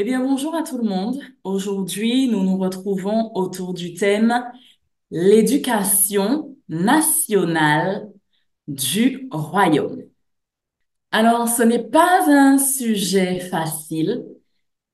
[0.00, 1.20] Eh bien, bonjour à tout le monde.
[1.42, 4.44] Aujourd'hui, nous nous retrouvons autour du thème
[5.10, 8.08] l'éducation nationale
[8.68, 10.04] du royaume.
[11.10, 14.24] Alors, ce n'est pas un sujet facile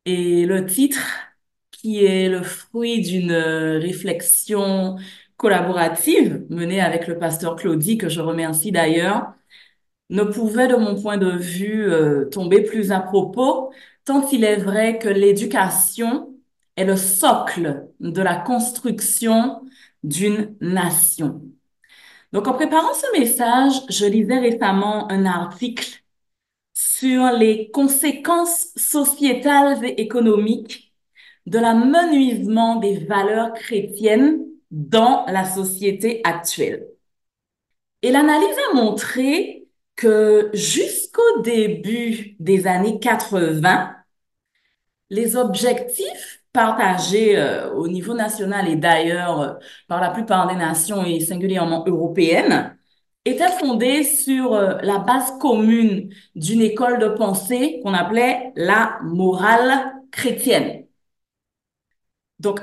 [0.07, 1.07] et le titre,
[1.71, 4.97] qui est le fruit d'une réflexion
[5.37, 9.35] collaborative menée avec le pasteur Claudie, que je remercie d'ailleurs,
[10.11, 13.71] ne pouvait, de mon point de vue, euh, tomber plus à propos,
[14.05, 16.35] tant il est vrai que l'éducation
[16.77, 19.63] est le socle de la construction
[20.03, 21.43] d'une nation.
[22.33, 26.03] Donc, en préparant ce message, je lisais récemment un article
[26.75, 30.93] sur les conséquences sociétales et économiques
[31.47, 34.41] de l'amenuisement des valeurs chrétiennes
[34.71, 36.89] dans la société actuelle.
[38.03, 39.64] Et l'analyse a montré
[39.97, 43.95] que jusqu'au début des années 80,
[45.11, 49.53] les objectifs partagés euh, au niveau national et d'ailleurs euh,
[49.89, 52.77] par la plupart des nations et singulièrement européennes
[53.25, 59.95] étaient fondés sur euh, la base commune d'une école de pensée qu'on appelait la morale
[60.11, 60.87] chrétienne.
[62.39, 62.61] Donc,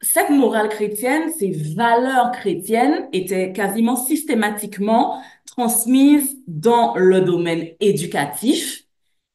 [0.00, 8.84] cette morale chrétienne, ces valeurs chrétiennes étaient quasiment systématiquement transmises dans le domaine éducatif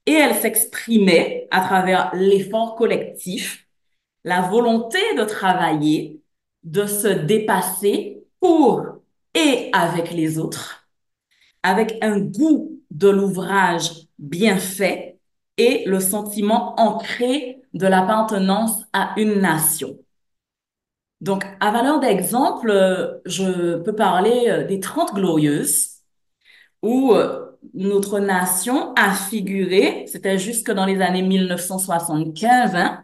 [0.06, 3.68] et elles s'exprimaient à travers l'effort collectif,
[4.24, 6.22] la volonté de travailler,
[6.64, 8.84] de se dépasser pour
[9.34, 10.88] et avec les autres,
[11.64, 15.20] avec un goût de l'ouvrage bien fait
[15.58, 19.98] et le sentiment ancré de l'appartenance à une nation.
[21.22, 25.97] Donc, à valeur d'exemple, euh, je peux parler euh, des Trente Glorieuses,
[26.82, 33.04] où euh, notre nation a figuré, c'était jusque dans les années 1975, hein,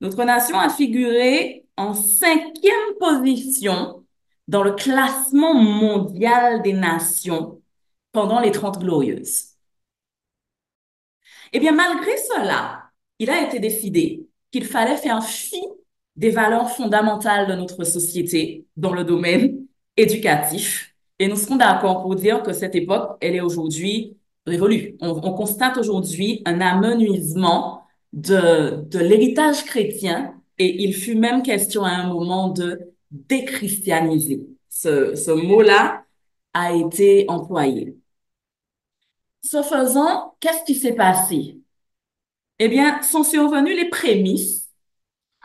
[0.00, 4.04] notre nation a figuré en cinquième position
[4.48, 7.60] dans le classement mondial des nations
[8.12, 9.52] pendant les Trente Glorieuses.
[11.52, 15.60] Eh bien, malgré cela, il a été décidé qu'il fallait faire fi
[16.16, 19.66] des valeurs fondamentales de notre société dans le domaine
[19.96, 20.91] éducatif.
[21.22, 24.96] Et nous serons d'accord pour dire que cette époque, elle est aujourd'hui révolue.
[25.00, 31.90] On, constate aujourd'hui un amenuisement de, de l'héritage chrétien et il fut même question à
[31.90, 34.48] un moment de déchristianiser.
[34.68, 36.02] Ce, ce mot-là
[36.54, 37.96] a été employé.
[39.44, 41.60] Ce faisant, qu'est-ce qui s'est passé?
[42.58, 44.72] Eh bien, sont survenues les prémices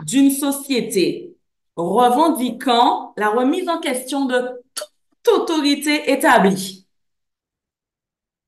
[0.08, 1.36] d'une société
[1.76, 4.87] revendiquant la remise en question de toute
[5.30, 6.88] autorité établie.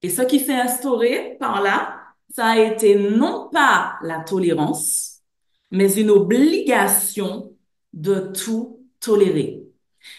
[0.01, 5.22] Et ce qui s'est instauré par là, ça a été non pas la tolérance,
[5.72, 7.51] mais une obligation
[7.94, 9.63] de tout tolérer.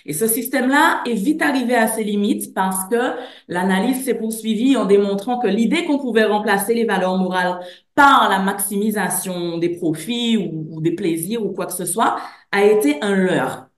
[0.05, 3.15] Et ce système-là est vite arrivé à ses limites parce que
[3.49, 7.61] l'analyse s'est poursuivie en démontrant que l'idée qu'on pouvait remplacer les valeurs morales
[7.95, 12.17] par la maximisation des profits ou, des plaisirs ou quoi que ce soit
[12.53, 13.70] a été un leurre.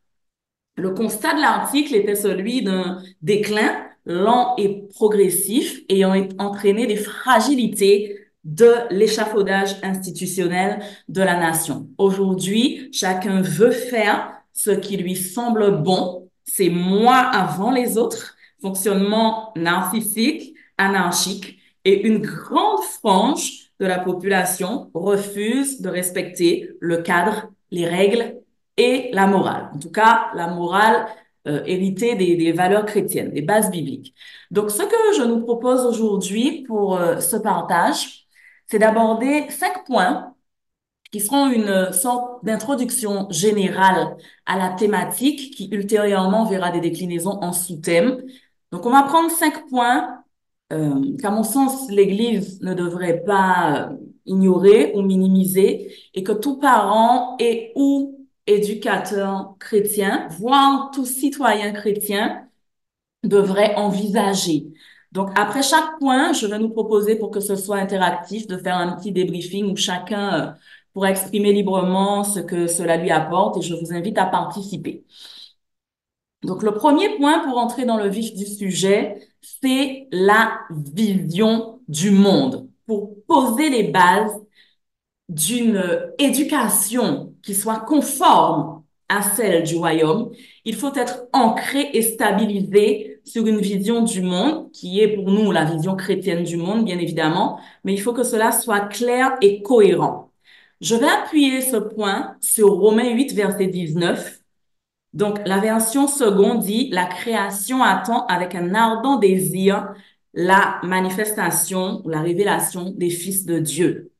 [0.76, 8.18] Le constat de l'article était celui d'un déclin lent et progressif ayant entraîné des fragilités
[8.44, 11.88] de l'échafaudage institutionnel de la nation.
[11.98, 19.52] Aujourd'hui, chacun veut faire ce qui lui semble bon, c'est moi avant les autres, fonctionnement
[19.56, 27.86] narcissique, anarchique, et une grande frange de la population refuse de respecter le cadre, les
[27.86, 28.36] règles
[28.76, 29.70] et la morale.
[29.74, 31.06] En tout cas, la morale
[31.48, 34.14] euh, héritée des, valeurs chrétiennes, des bases bibliques.
[34.50, 38.26] Donc, ce que je nous propose aujourd'hui pour euh, ce partage,
[38.68, 40.34] c'est d'aborder cinq points
[41.10, 44.16] qui seront une sorte d'introduction générale
[44.46, 48.22] à la thématique qui ultérieurement verra des déclinaisons en sous-thèmes.
[48.70, 50.22] Donc, on va prendre cinq points
[50.72, 53.90] euh, qu'à mon sens, l'Église ne devrait pas
[54.26, 62.48] ignorer ou minimiser et que tout parent et ou éducateur chrétien, voire tout citoyen chrétien,
[63.24, 64.66] devrait envisager.
[65.12, 68.76] Donc, après chaque point, je vais nous proposer, pour que ce soit interactif, de faire
[68.76, 70.52] un petit débriefing où chacun euh,
[70.92, 75.04] pour exprimer librement ce que cela lui apporte et je vous invite à participer.
[76.42, 82.10] Donc, le premier point pour entrer dans le vif du sujet, c'est la vision du
[82.10, 84.32] monde pour poser les bases
[85.28, 85.82] d'une
[86.18, 90.32] éducation qui soit conforme à celle du royaume.
[90.64, 95.52] Il faut être ancré et stabilisé sur une vision du monde qui est pour nous
[95.52, 99.62] la vision chrétienne du monde, bien évidemment, mais il faut que cela soit clair et
[99.62, 100.32] cohérent.
[100.80, 104.40] Je vais appuyer ce point sur Romains 8, verset 19.
[105.14, 109.94] Donc, la version seconde dit, la création attend avec un ardent désir
[110.34, 114.11] la manifestation, la révélation des fils de Dieu.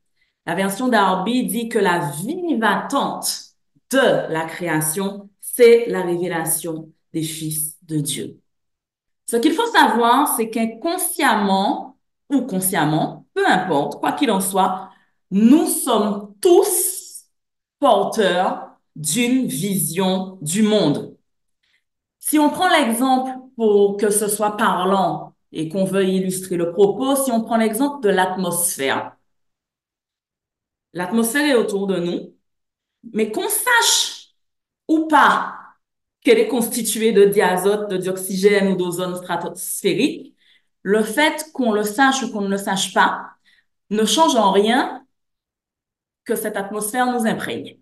[0.46, 3.54] La version d'Arby dit que la vive attente
[3.90, 8.40] de la création, c'est la révélation des fils de Dieu.
[9.26, 11.96] Ce qu'il faut savoir, c'est qu'inconsciemment
[12.30, 14.90] ou consciemment, peu importe, quoi qu'il en soit,
[15.30, 17.24] nous sommes tous
[17.78, 21.16] porteurs d'une vision du monde.
[22.18, 27.16] Si on prend l'exemple pour que ce soit parlant et qu'on veuille illustrer le propos,
[27.16, 29.16] si on prend l'exemple de l'atmosphère.
[30.94, 32.34] L'atmosphère est autour de nous,
[33.12, 34.34] mais qu'on sache
[34.88, 35.58] ou pas
[36.22, 40.36] qu'elle est constituée de diazote, de dioxygène ou d'ozone stratosphérique,
[40.82, 43.30] le fait qu'on le sache ou qu'on ne le sache pas
[43.90, 45.04] ne change en rien
[46.24, 47.78] que cette atmosphère nous imprègne.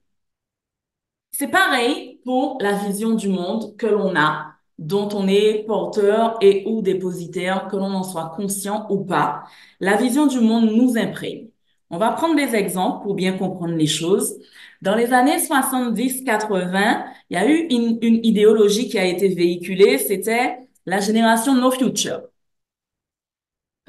[1.32, 6.64] C'est pareil pour la vision du monde que l'on a, dont on est porteur et
[6.66, 9.44] ou dépositaire, que l'on en soit conscient ou pas.
[9.80, 11.49] La vision du monde nous imprègne.
[11.90, 14.38] On va prendre des exemples pour bien comprendre les choses.
[14.80, 20.58] Dans les années 70-80, il y a eu une, idéologie qui a été véhiculée, c'était
[20.86, 22.22] la génération No Future.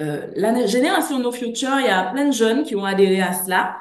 [0.00, 3.32] Euh, la génération No Future, il y a plein de jeunes qui ont adhéré à
[3.32, 3.76] cela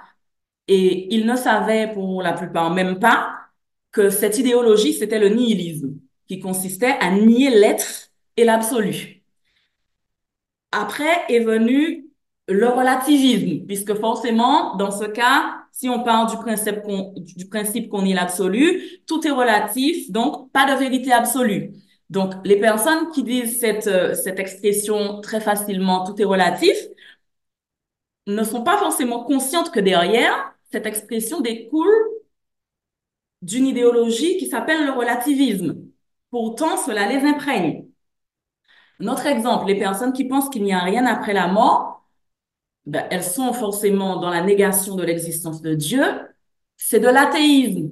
[0.67, 3.35] et ils ne savaient pour la plupart même pas
[3.91, 5.95] que cette idéologie, c'était le nihilisme,
[6.27, 9.23] qui consistait à nier l'être et l'absolu.
[10.71, 12.10] Après est venu
[12.47, 17.89] le relativisme, puisque forcément, dans ce cas, si on parle du principe qu'on, du principe
[17.89, 21.71] qu'on nie l'absolu, tout est relatif, donc pas de vérité absolue.
[22.09, 26.75] Donc, les personnes qui disent cette, euh, cette expression très facilement, tout est relatif,
[28.27, 31.91] ne sont pas forcément conscientes que derrière, cette expression découle
[33.41, 35.77] d'une idéologie qui s'appelle le relativisme.
[36.29, 37.87] Pourtant, cela les imprègne.
[38.99, 41.90] Notre exemple, les personnes qui pensent qu'il n'y a rien après la mort,
[42.85, 46.03] ben, elles sont forcément dans la négation de l'existence de Dieu.
[46.77, 47.91] C'est de l'athéisme.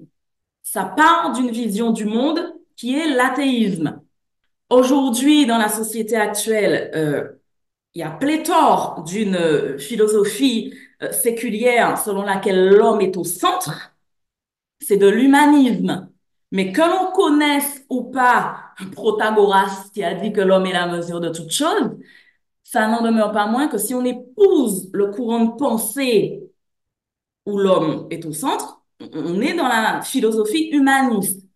[0.64, 4.02] Ça part d'une vision du monde qui est l'athéisme.
[4.70, 7.28] Aujourd'hui, dans la société actuelle, euh,
[7.96, 13.92] il y a pléthore d'une philosophie euh, séculière selon laquelle l'homme est au centre
[14.80, 16.10] c'est de l'humanisme.
[16.52, 18.58] Mais que l'on connaisse ou pas
[18.94, 21.92] Protagoras qui a dit que l'homme est la mesure de toute chose,
[22.72, 26.44] ça n'en demeure pas moins que si on épouse le courant de pensée
[27.48, 31.48] où l'homme est au centre, on est dans la philosophie humaniste.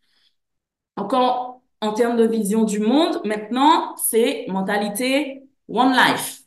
[0.95, 6.41] Encore en termes de vision du monde, maintenant, c'est mentalité one life.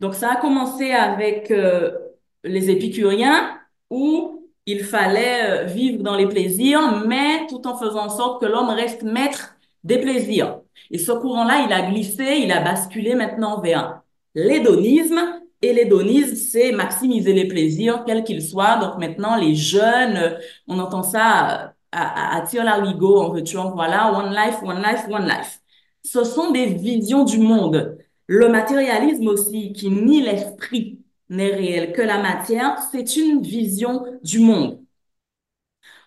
[0.00, 1.96] Donc ça a commencé avec euh,
[2.42, 3.56] les épicuriens
[3.88, 8.46] où il fallait euh, vivre dans les plaisirs, mais tout en faisant en sorte que
[8.46, 9.54] l'homme reste maître
[9.84, 10.61] des plaisirs.
[10.90, 14.02] Et ce courant-là, il a glissé, il a basculé maintenant vers
[14.34, 15.20] l'hédonisme.
[15.62, 18.76] Et l'hédonisme, c'est maximiser les plaisirs, quels qu'ils soient.
[18.78, 20.36] Donc maintenant, les jeunes,
[20.66, 23.42] on entend ça à, à, à tir larigot, en veux
[23.74, 25.60] voilà, one life, one life, one life.
[26.04, 27.96] Ce sont des visions du monde.
[28.26, 30.98] Le matérialisme aussi, qui nie l'esprit,
[31.28, 34.80] n'est réel que la matière, c'est une vision du monde.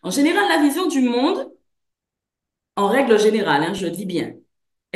[0.04, 1.51] En général, la vision du monde,
[2.78, 4.34] en règle générale, hein, je dis bien,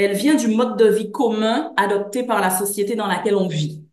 [0.04, 3.84] elle vient du mode de vie commun adopté par la société dans laquelle on vit.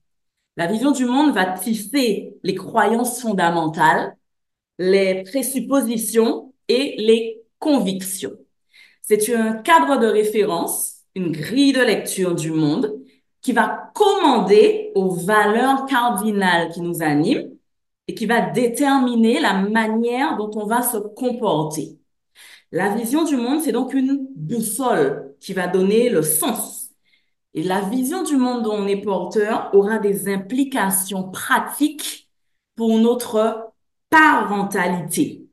[0.56, 4.16] La vision du monde va tisser les croyances fondamentales,
[4.78, 8.36] les présuppositions et les convictions.
[9.02, 13.00] C'est un cadre de référence, une grille de lecture du monde
[13.40, 17.50] qui va commander aux valeurs cardinales qui nous animent
[18.06, 21.98] et qui va déterminer la manière dont on va se comporter.
[22.70, 26.90] La vision du monde, c'est donc une boussole qui va donner le sens.
[27.54, 32.30] Et la vision du monde dont on est porteur aura des implications pratiques
[32.74, 33.72] pour notre
[34.10, 35.46] parentalité.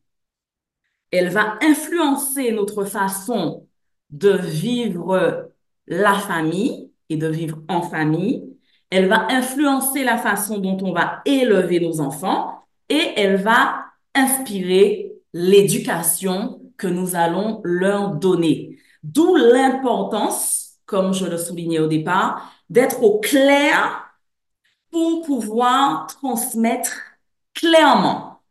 [1.11, 3.67] Elle va influencer notre façon
[4.09, 5.51] de vivre
[5.87, 8.43] la famille, et de vivre en famille.
[8.89, 15.13] Elle va influencer la façon dont on va élever nos enfants et elle va inspirer
[15.33, 18.77] l'éducation que nous allons leur donner.
[19.03, 24.09] D'où l'importance, comme je le soulignais au départ, d'être au clair
[24.91, 26.93] pour pouvoir transmettre
[27.53, 28.41] clairement.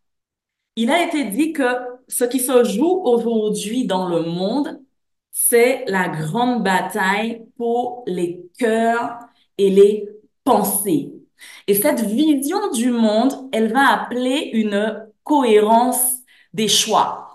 [0.77, 1.65] Il a été dit que
[2.09, 4.81] ce qui se joue aujourd'hui dans le monde
[5.33, 9.19] c'est la grande bataille pour les cœurs
[9.59, 10.09] et les
[10.45, 11.13] pensées.
[11.67, 16.19] Et cette vision du monde, elle va appeler une cohérence
[16.53, 17.32] des choix.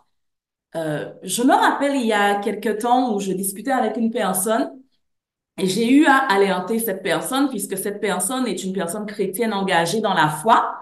[0.78, 4.72] Euh, je me rappelle il y a quelque temps où je discutais avec une personne
[5.58, 10.02] et j'ai eu à alerter cette personne puisque cette personne est une personne chrétienne engagée
[10.02, 10.74] dans la foi.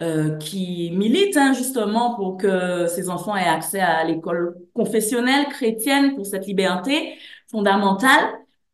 [0.00, 6.14] Euh, qui milite hein, justement pour que ses enfants aient accès à l'école confessionnelle chrétienne
[6.14, 7.18] pour cette liberté
[7.50, 8.22] fondamentale.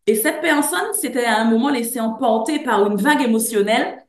[0.07, 4.04] Et cette personne s'était à un moment laissée emporter par une vague émotionnelle.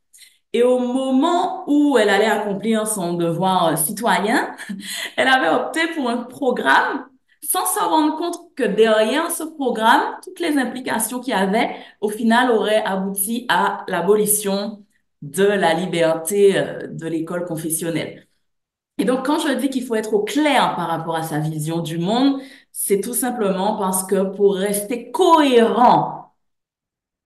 [0.55, 4.55] Et au moment où elle allait accomplir son devoir euh, citoyen,
[5.17, 7.09] elle avait opté pour un programme
[7.41, 12.07] sans se rendre compte que derrière ce programme, toutes les implications qu'il y avait, au
[12.07, 14.85] final, auraient abouti à l'abolition
[15.21, 18.25] de la liberté euh, de l'école confessionnelle.
[18.97, 21.79] Et donc, quand je dis qu'il faut être au clair par rapport à sa vision
[21.81, 22.39] du monde,
[22.71, 26.33] c'est tout simplement parce que pour rester cohérent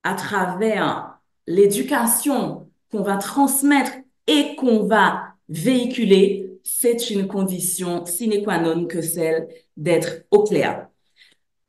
[0.03, 3.91] à travers l'éducation qu'on va transmettre
[4.27, 10.87] et qu'on va véhiculer, c'est une condition sine qua non que celle d'être au clair.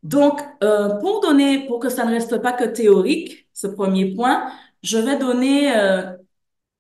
[0.03, 4.51] Donc, euh, pour donner, pour que ça ne reste pas que théorique, ce premier point,
[4.83, 6.13] je vais donner euh,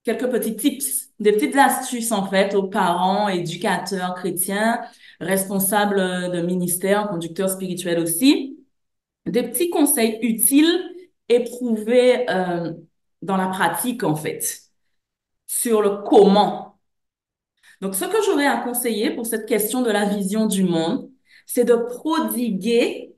[0.04, 4.80] quelques petits tips, des petites astuces en fait aux parents, éducateurs chrétiens,
[5.20, 5.98] responsables
[6.32, 8.58] de ministères, conducteurs spirituels aussi,
[9.26, 10.80] des petits conseils utiles
[11.28, 12.72] éprouvés euh,
[13.22, 14.70] dans la pratique en fait
[15.46, 16.78] sur le comment.
[17.80, 21.10] Donc, ce que j'aurais à conseiller pour cette question de la vision du monde,
[21.46, 23.16] c'est de prodiguer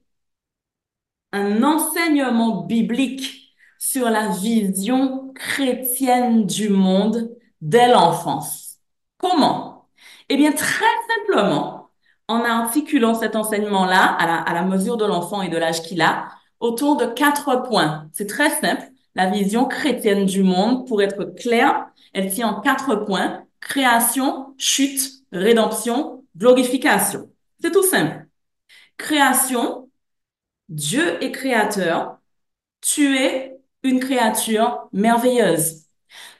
[1.32, 8.78] un enseignement biblique sur la vision chrétienne du monde dès l'enfance.
[9.18, 9.88] Comment?
[10.28, 11.90] Eh bien, très simplement,
[12.28, 16.00] en articulant cet enseignement-là à la, à la mesure de l'enfant et de l'âge qu'il
[16.00, 16.28] a,
[16.60, 18.08] autour de quatre points.
[18.12, 18.91] C'est très simple.
[19.14, 23.44] La vision chrétienne du monde, pour être clair, elle tient en quatre points.
[23.60, 27.30] Création, chute, rédemption, glorification.
[27.60, 28.26] C'est tout simple.
[28.96, 29.90] Création,
[30.68, 32.18] Dieu est créateur.
[32.80, 35.84] Tu es une créature merveilleuse.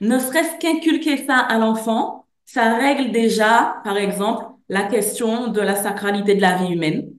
[0.01, 5.77] Ne serait-ce qu'inculquer ça à l'enfant, ça règle déjà, par exemple, la question de la
[5.77, 7.13] sacralité de la vie humaine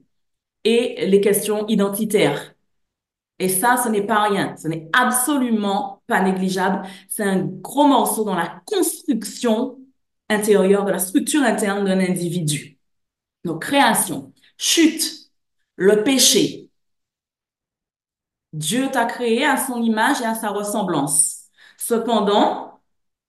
[0.64, 2.53] et les questions identitaires.
[3.38, 6.86] Et ça, ce n'est pas rien, ce n'est absolument pas négligeable.
[7.08, 9.78] C'est un gros morceau dans la construction
[10.28, 12.78] intérieure, de la structure interne d'un individu.
[13.44, 15.30] Donc, création, chute,
[15.76, 16.70] le péché,
[18.52, 21.46] Dieu t'a créé à son image et à sa ressemblance.
[21.76, 22.80] Cependant,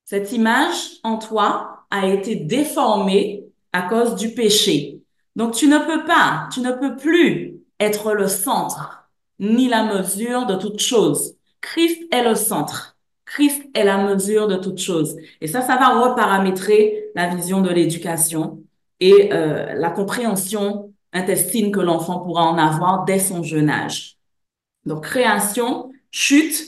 [0.06, 5.02] cette image en toi a été déformée à cause du péché.
[5.36, 9.05] Donc tu ne peux pas, tu ne peux plus être le centre
[9.40, 11.36] ni la mesure de toute chose.
[11.62, 12.96] Christ est le centre.
[13.26, 15.18] Christ est la mesure de toute chose.
[15.42, 18.62] Et ça, ça va reparamétrer la vision de l'éducation
[19.00, 24.18] et euh, la compréhension intestine que l'enfant pourra en avoir dès son jeune âge.
[24.86, 26.64] Donc, création, chute,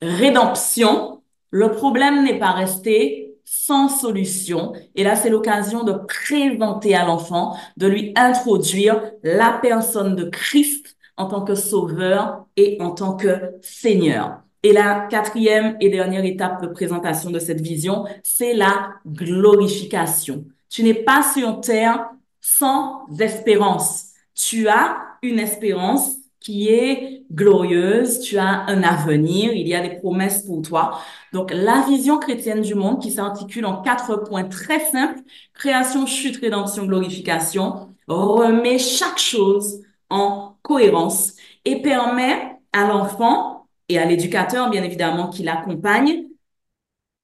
[0.00, 1.22] rédemption.
[1.50, 4.72] Le problème n'est pas resté sans solution.
[4.94, 10.97] Et là, c'est l'occasion de présenter à l'enfant, de lui introduire la personne de Christ
[11.18, 14.40] en tant que sauveur et en tant que Seigneur.
[14.62, 20.46] Et la quatrième et dernière étape de présentation de cette vision, c'est la glorification.
[20.68, 22.10] Tu n'es pas sur terre
[22.40, 24.06] sans espérance.
[24.34, 29.96] Tu as une espérance qui est glorieuse, tu as un avenir, il y a des
[29.96, 30.98] promesses pour toi.
[31.32, 35.20] Donc, la vision chrétienne du monde qui s'articule en quatre points très simples,
[35.52, 41.34] création, chute, rédemption, glorification, remet chaque chose en cohérence
[41.64, 46.24] et permet à l'enfant et à l'éducateur, bien évidemment, qui l'accompagne,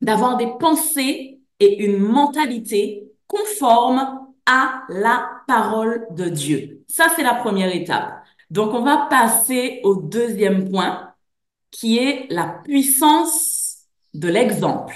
[0.00, 6.84] d'avoir des pensées et une mentalité conformes à la parole de Dieu.
[6.88, 8.22] Ça, c'est la première étape.
[8.50, 11.14] Donc, on va passer au deuxième point,
[11.70, 14.94] qui est la puissance de l'exemple.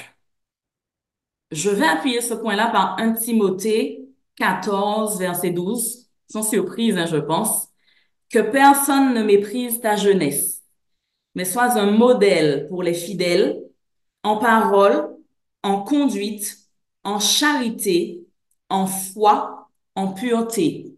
[1.50, 7.16] Je vais appuyer ce point-là par 1 Timothée 14, verset 12, sans surprise, hein, je
[7.16, 7.67] pense.
[8.30, 10.62] Que personne ne méprise ta jeunesse,
[11.34, 13.62] mais sois un modèle pour les fidèles
[14.22, 15.16] en parole,
[15.62, 16.58] en conduite,
[17.04, 18.26] en charité,
[18.68, 20.94] en foi, en pureté.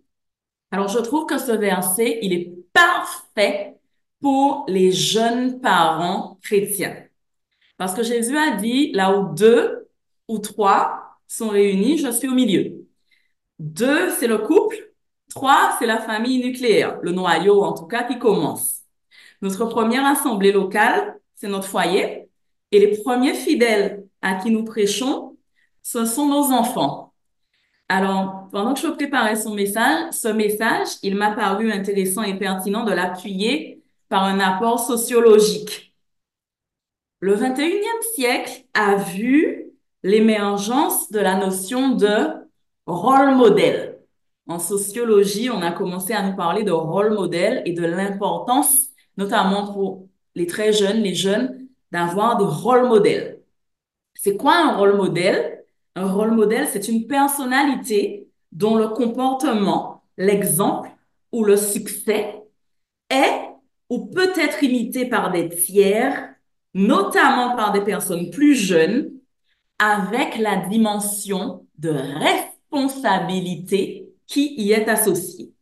[0.70, 3.78] Alors, je trouve que ce verset, il est parfait
[4.20, 6.96] pour les jeunes parents chrétiens.
[7.76, 9.88] Parce que Jésus a dit, là où deux
[10.28, 12.86] ou trois sont réunis, je suis au milieu.
[13.58, 14.89] Deux, c'est le couple.
[15.30, 18.80] Trois, c'est la famille nucléaire, le noyau en tout cas qui commence.
[19.42, 22.28] Notre première assemblée locale, c'est notre foyer.
[22.72, 25.36] Et les premiers fidèles à qui nous prêchons
[25.82, 27.14] Ce sont nos enfants.
[27.88, 32.84] Alors, pendant que je préparais son message, ce message, il m'a paru intéressant et pertinent
[32.84, 35.94] de l'appuyer par un apport sociologique.
[37.20, 39.66] Le 21e siècle a vu
[40.02, 42.28] l'émergence de la notion de
[42.86, 43.89] rôle modèle.
[44.50, 49.72] En sociologie, on a commencé à nous parler de rôle modèle et de l'importance, notamment
[49.72, 53.42] pour les très jeunes, les jeunes, d'avoir des rôles modèles.
[54.14, 55.62] C'est quoi un rôle modèle?
[55.94, 60.90] Un rôle modèle, c'est une personnalité dont le comportement, l'exemple
[61.30, 62.42] ou le succès
[63.08, 63.50] est
[63.88, 66.34] ou peut être imité par des tiers,
[66.74, 69.12] notamment par des personnes plus jeunes,
[69.78, 75.52] avec la dimension de responsabilité qui y est associée.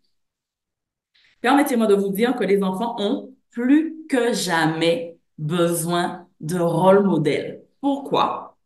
[1.41, 7.65] Permettez-moi de vous dire que les enfants ont plus que jamais besoin de rôle modèle.
[7.81, 8.59] Pourquoi?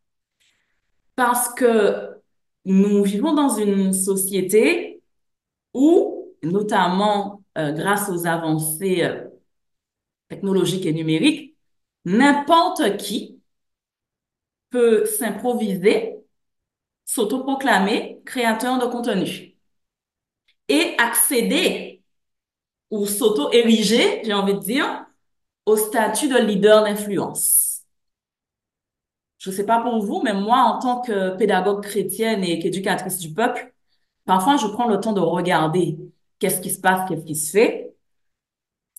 [1.14, 2.20] Parce que
[2.64, 5.00] nous vivons dans une société
[5.72, 9.28] où, notamment euh, grâce aux avancées euh,
[10.28, 11.56] technologiques et numériques,
[12.04, 13.40] n'importe qui
[14.70, 16.16] peut s'improviser,
[17.04, 19.51] s'autoproclamer créateur de contenu
[20.72, 22.02] et accéder
[22.90, 25.06] ou s'auto-ériger, j'ai envie de dire,
[25.66, 27.82] au statut de leader d'influence.
[29.38, 33.18] Je ne sais pas pour vous, mais moi, en tant que pédagogue chrétienne et qu'éducatrice
[33.18, 33.74] du peuple,
[34.24, 35.98] parfois, je prends le temps de regarder
[36.38, 37.94] qu'est-ce qui se passe, qu'est-ce qui se fait,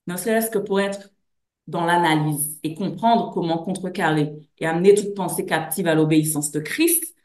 [0.08, 1.10] ne serait-ce que pour être
[1.68, 7.16] dans l'analyse et comprendre comment contrecarrer et amener toute pensée captive à l'obéissance de Christ.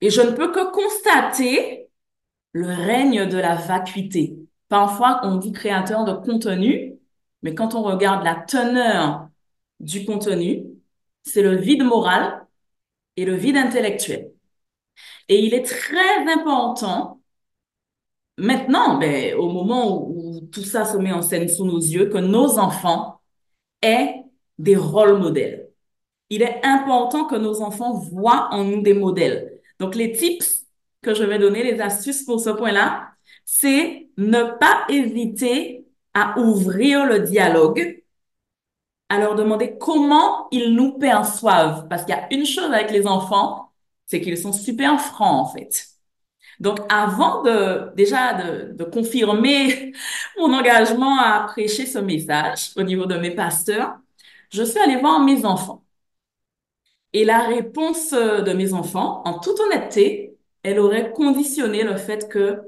[0.00, 1.87] Et je ne peux que constater
[2.52, 4.36] le règne de la vacuité.
[4.68, 6.98] Parfois, on dit créateur de contenu,
[7.42, 9.28] mais quand on regarde la teneur
[9.80, 10.64] du contenu,
[11.22, 12.46] c'est le vide moral
[13.16, 14.32] et le vide intellectuel.
[15.28, 17.20] Et il est très important
[18.38, 22.18] maintenant, ben, au moment où, tout ça se met en scène sous nos yeux, que
[22.18, 23.20] nos enfants
[23.82, 24.22] aient
[24.58, 25.68] des rôles modèles.
[26.30, 29.60] Il est important que nos enfants voient en nous des modèles.
[29.78, 30.66] Donc, les tips
[31.08, 33.10] que je vais donner, les astuces pour ce point-là,
[33.44, 38.02] c'est ne pas hésiter à ouvrir le dialogue,
[39.08, 41.88] à leur demander comment ils nous perçoivent.
[41.88, 43.72] Parce qu'il y a une chose avec les enfants,
[44.06, 45.86] c'est qu'ils sont super francs, en fait.
[46.60, 49.92] Donc, avant de déjà de, de, confirmer
[50.38, 53.96] mon engagement à prêcher ce message au niveau de mes pasteurs,
[54.50, 55.84] je suis allée voir mes enfants.
[57.12, 60.27] Et la réponse de mes enfants, en toute honnêteté,
[60.70, 62.62] elle aurait conditionné le fait que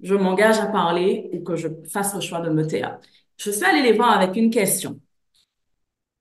[0.00, 2.98] je m'engage à parler ou que je fasse le choix de me taire.
[3.36, 5.00] Je suis allée les voir avec une question.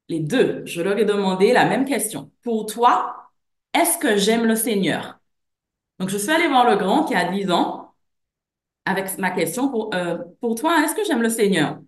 [0.09, 2.31] Les deux, je leur ai demandé la même question.
[2.43, 3.31] Pour toi,
[3.73, 5.19] est-ce que j'aime le Seigneur?
[5.99, 7.93] Donc, je suis allée voir le grand qui a 10 ans
[8.85, 11.79] avec ma question pour, euh, pour toi, est-ce que j'aime le Seigneur?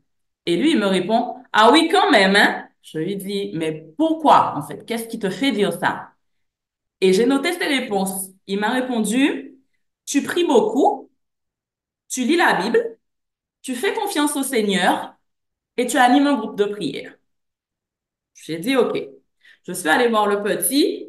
[0.46, 2.68] Et lui, il me répond, ah oui, quand même, hein?
[2.82, 4.86] Je lui dis, mais pourquoi, en fait?
[4.86, 6.12] Qu'est-ce qui te fait dire ça?
[7.02, 8.30] Et j'ai noté ses réponses.
[8.48, 9.56] Il m'a répondu,
[10.06, 11.10] tu pries beaucoup,
[12.10, 12.98] tu lis la Bible,
[13.62, 15.16] tu fais confiance au Seigneur
[15.78, 17.18] et tu animes un groupe de prière.
[18.36, 18.98] J'ai dit, OK.
[19.68, 21.06] Je suis allée voir le petit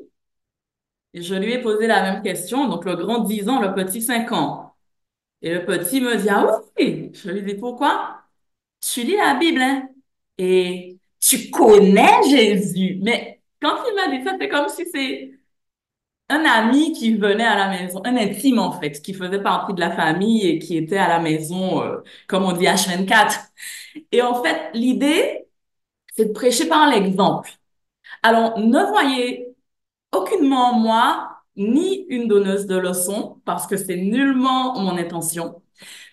[1.14, 2.68] je lui ai posé la même question.
[2.68, 4.75] Donc, le grand 10 ans, le petit 5 ans.
[5.42, 7.12] Et le petit me dit, ah oui.
[7.14, 8.22] Je lui dis, pourquoi?
[8.81, 9.88] Tu lis la Bible, hein?
[10.38, 12.99] Et tu connais Jésus.
[13.03, 15.33] Mais quand il m'a dit ça, c'est comme si c'est
[16.29, 19.81] un ami qui venait à la maison, un intime en fait, qui faisait partie de
[19.81, 23.41] la famille et qui était à la maison, euh, comme on dit H24.
[24.12, 25.47] Et en fait, l'idée,
[26.17, 27.51] c'est de prêcher par l'exemple.
[28.23, 29.49] Alors, ne voyez
[30.12, 35.62] aucunement moi, ni une donneuse de leçons, parce que c'est nullement mon intention,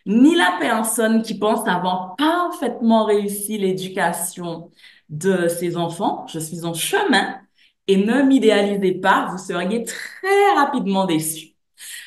[0.05, 4.71] ni la personne qui pense avoir parfaitement réussi l'éducation
[5.09, 6.27] de ses enfants.
[6.27, 7.39] Je suis en chemin
[7.87, 11.53] et ne m'idéalisez pas, vous seriez très rapidement déçus.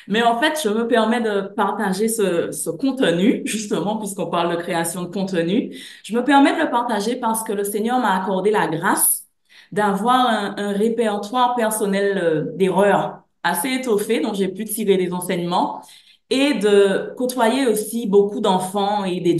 [0.07, 4.61] Mais en fait, je me permets de partager ce, ce contenu, justement, puisqu'on parle de
[4.61, 5.75] création de contenu.
[6.03, 9.27] Je me permets de le partager parce que le Seigneur m'a accordé la grâce
[9.71, 15.81] d'avoir un, répertoire personnel euh, d'erreurs assez étoffé dont j'ai pu tirer des enseignements
[16.29, 19.37] et de côtoyer aussi beaucoup d'enfants et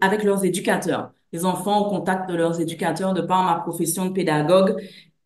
[0.00, 1.10] avec leurs éducateurs.
[1.32, 4.76] Les enfants au contact de leurs éducateurs de par ma profession de pédagogue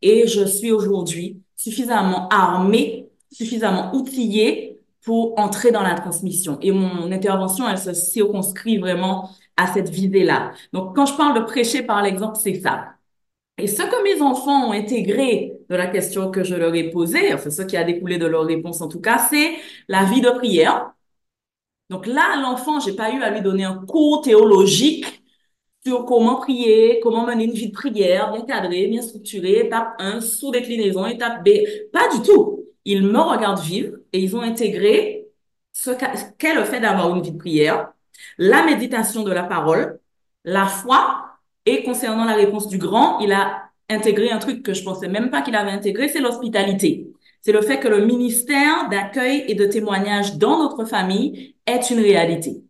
[0.02, 6.58] et je suis aujourd'hui suffisamment armée, suffisamment outillée pour entrer dans la transmission.
[6.62, 10.52] Et mon intervention, elle se circonscrit vraiment à cette visée-là.
[10.72, 12.94] Donc, quand je parle de prêcher par l'exemple, c'est ça
[13.58, 17.34] Et ce que mes enfants ont intégré de la question que je leur ai posée,
[17.34, 19.52] enfin ce qui a découlé de leur réponse en tout cas, c'est
[19.88, 20.92] la vie de prière.
[21.90, 25.21] Donc là, l'enfant, j'ai pas eu à lui donner un cours théologique
[25.84, 30.20] sur comment prier, comment mener une vie de prière bien cadrée, bien structurée, étape 1,
[30.20, 31.50] sous-déclinaison, étape B.
[31.92, 32.64] Pas du tout.
[32.84, 35.26] Ils me regardent vivre et ils ont intégré
[35.72, 35.90] ce
[36.38, 37.92] qu'est le fait d'avoir une vie de prière,
[38.38, 39.98] la méditation de la parole,
[40.44, 41.22] la foi,
[41.64, 45.30] et concernant la réponse du grand, il a intégré un truc que je pensais même
[45.30, 47.08] pas qu'il avait intégré, c'est l'hospitalité.
[47.40, 52.00] C'est le fait que le ministère d'accueil et de témoignage dans notre famille est une
[52.00, 52.62] réalité.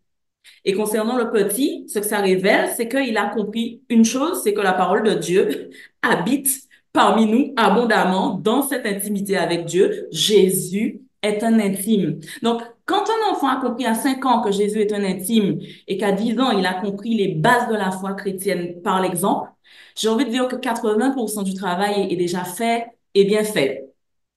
[0.64, 4.55] Et concernant le petit, ce que ça révèle, c'est qu'il a compris une chose, c'est
[4.55, 5.70] que la parole de Dieu
[6.02, 6.48] habite
[6.92, 10.09] parmi nous abondamment dans cette intimité avec Dieu.
[10.12, 12.20] Jésus est un intime.
[12.42, 15.96] Donc, quand un enfant a compris à 5 ans que Jésus est un intime et
[15.96, 19.48] qu'à 10 ans, il a compris les bases de la foi chrétienne par l'exemple,
[19.96, 23.92] j'ai envie de dire que 80% du travail est déjà fait et bien fait.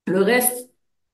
[0.07, 0.69] Le reste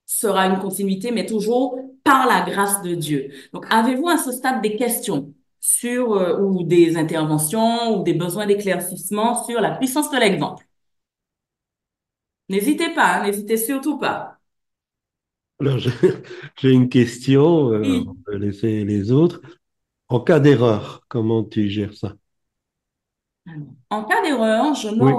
[0.06, 3.32] sera une continuité, mais toujours par la grâce de Dieu.
[3.54, 8.48] Donc, avez-vous à ce stade des questions sur euh, ou des interventions ou des besoins
[8.48, 10.66] d'éclaircissement sur la puissance de l'exemple?
[12.50, 14.38] N'hésitez pas, hein, n'hésitez surtout pas.
[15.60, 15.78] Alors,
[16.60, 19.42] j'ai une question, euh, on peut laisser les autres.
[20.10, 22.16] En cas d'erreur, comment tu gères ça?
[23.90, 25.14] En cas d'erreur, je me oui.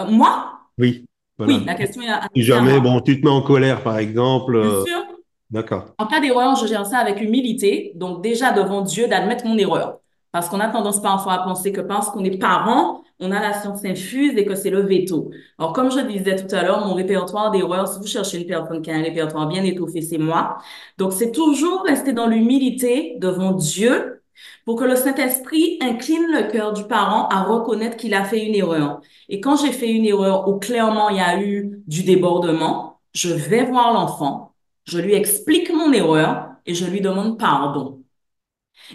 [0.00, 0.60] Euh, moi?
[0.78, 1.04] Oui.
[1.38, 2.08] Oui, la question est.
[2.34, 4.60] Si jamais, bon, tu te mets en colère, par exemple.
[4.60, 5.17] Bien sûr.
[5.50, 5.94] D'accord.
[5.98, 7.92] En cas d'erreur, je gère ça avec humilité.
[7.94, 10.00] Donc, déjà devant Dieu, d'admettre mon erreur.
[10.30, 13.54] Parce qu'on a tendance parfois à penser que parce qu'on est parent, on a la
[13.54, 15.30] science infuse et que c'est le veto.
[15.58, 18.82] Alors, comme je disais tout à l'heure, mon répertoire d'erreurs, si vous cherchez une personne
[18.82, 20.58] qui a un répertoire bien étoffé, c'est moi.
[20.98, 24.22] Donc, c'est toujours rester dans l'humilité devant Dieu
[24.64, 28.54] pour que le Saint-Esprit incline le cœur du parent à reconnaître qu'il a fait une
[28.54, 29.00] erreur.
[29.28, 33.30] Et quand j'ai fait une erreur où clairement il y a eu du débordement, je
[33.32, 34.47] vais voir l'enfant,
[34.88, 38.02] je lui explique mon erreur et je lui demande pardon.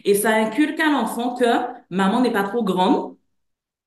[0.06, 1.46] Et ça inculque à l'enfant que
[1.90, 3.16] maman n'est pas trop grande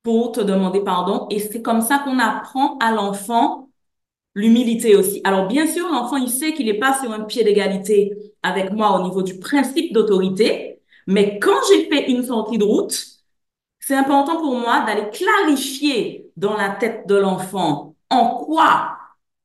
[0.03, 1.27] pour te demander pardon.
[1.31, 3.71] Et c'est comme ça qu'on apprend à l'enfant
[4.35, 5.21] l'humilité aussi.
[5.25, 9.01] Alors bien sûr, l'enfant, il sait qu'il n'est pas sur un pied d'égalité avec moi
[9.01, 13.05] au niveau du principe d'autorité, mais quand j'ai fait une sortie de route,
[13.81, 18.97] c'est important pour moi d'aller clarifier dans la tête de l'enfant en quoi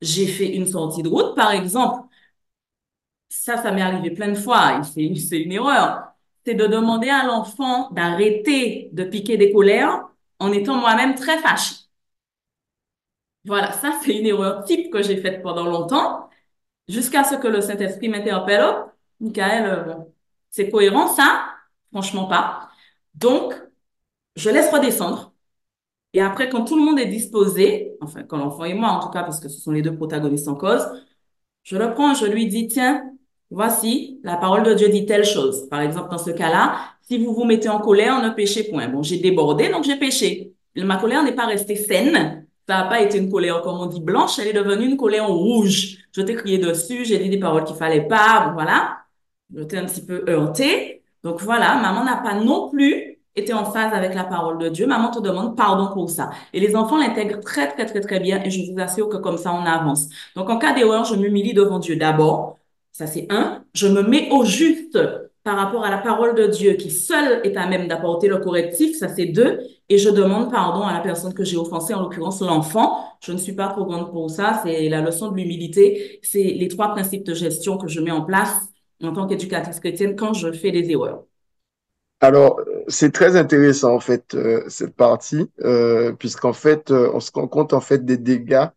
[0.01, 1.35] j'ai fait une sortie de route.
[1.35, 2.07] Par exemple,
[3.31, 6.11] ça, ça m'est arrivé plein de fois, c'est une erreur
[6.45, 10.07] c'est de demander à l'enfant d'arrêter de piquer des colères
[10.39, 11.75] en étant moi-même très fâchée.
[13.45, 16.29] Voilà, ça c'est une erreur type que j'ai faite pendant longtemps,
[16.87, 18.61] jusqu'à ce que le Saint-Esprit m'interpelle.
[18.63, 19.95] Oh, Michael, euh,
[20.51, 21.45] c'est cohérent ça?
[21.91, 22.69] Franchement pas.
[23.15, 23.53] Donc,
[24.35, 25.33] je laisse redescendre.
[26.13, 29.09] Et après, quand tout le monde est disposé, enfin, quand l'enfant et moi en tout
[29.09, 30.85] cas, parce que ce sont les deux protagonistes en cause,
[31.63, 33.10] je le prends, je lui dis, tiens,
[33.51, 35.67] Voici, la parole de Dieu dit telle chose.
[35.69, 38.87] Par exemple, dans ce cas-là, si vous vous mettez en colère, ne péchez point.
[38.87, 40.53] Bon, j'ai débordé, donc j'ai péché.
[40.77, 42.47] Ma colère n'est pas restée saine.
[42.67, 44.39] Ça n'a pas été une colère, comme on dit, blanche.
[44.39, 45.97] Elle est devenue une colère rouge.
[46.13, 48.51] Je t'ai crié dessus, j'ai dit des paroles qu'il fallait pas.
[48.53, 48.99] Voilà.
[49.53, 51.03] J'étais un petit peu heurtée.
[51.23, 54.87] Donc voilà, maman n'a pas non plus été en phase avec la parole de Dieu.
[54.87, 56.29] Maman te demande pardon pour ça.
[56.53, 58.41] Et les enfants l'intègrent très, très, très, très bien.
[58.43, 60.07] Et je vous assure que comme ça, on avance.
[60.37, 62.60] Donc, en cas d'erreur, je m'humilie devant Dieu d'abord.
[62.91, 63.63] Ça, c'est un.
[63.73, 64.97] Je me mets au juste
[65.43, 68.97] par rapport à la parole de Dieu qui seule est à même d'apporter le correctif.
[68.97, 69.59] Ça, c'est deux.
[69.89, 73.05] Et je demande pardon à la personne que j'ai offensée, en l'occurrence l'enfant.
[73.21, 74.61] Je ne suis pas trop grande pour ça.
[74.63, 76.19] C'est la leçon de l'humilité.
[76.21, 78.53] C'est les trois principes de gestion que je mets en place
[79.01, 81.23] en tant qu'éducatrice chrétienne quand je fais des erreurs.
[82.19, 87.31] Alors, c'est très intéressant en fait euh, cette partie, euh, puisqu'en fait, euh, on se
[87.31, 88.67] rend compte en fait des dégâts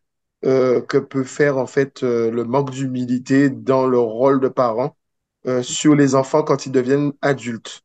[0.44, 4.94] euh, que peut faire en fait euh, le manque d'humilité dans le rôle de parent
[5.46, 7.82] euh, sur les enfants quand ils deviennent adultes.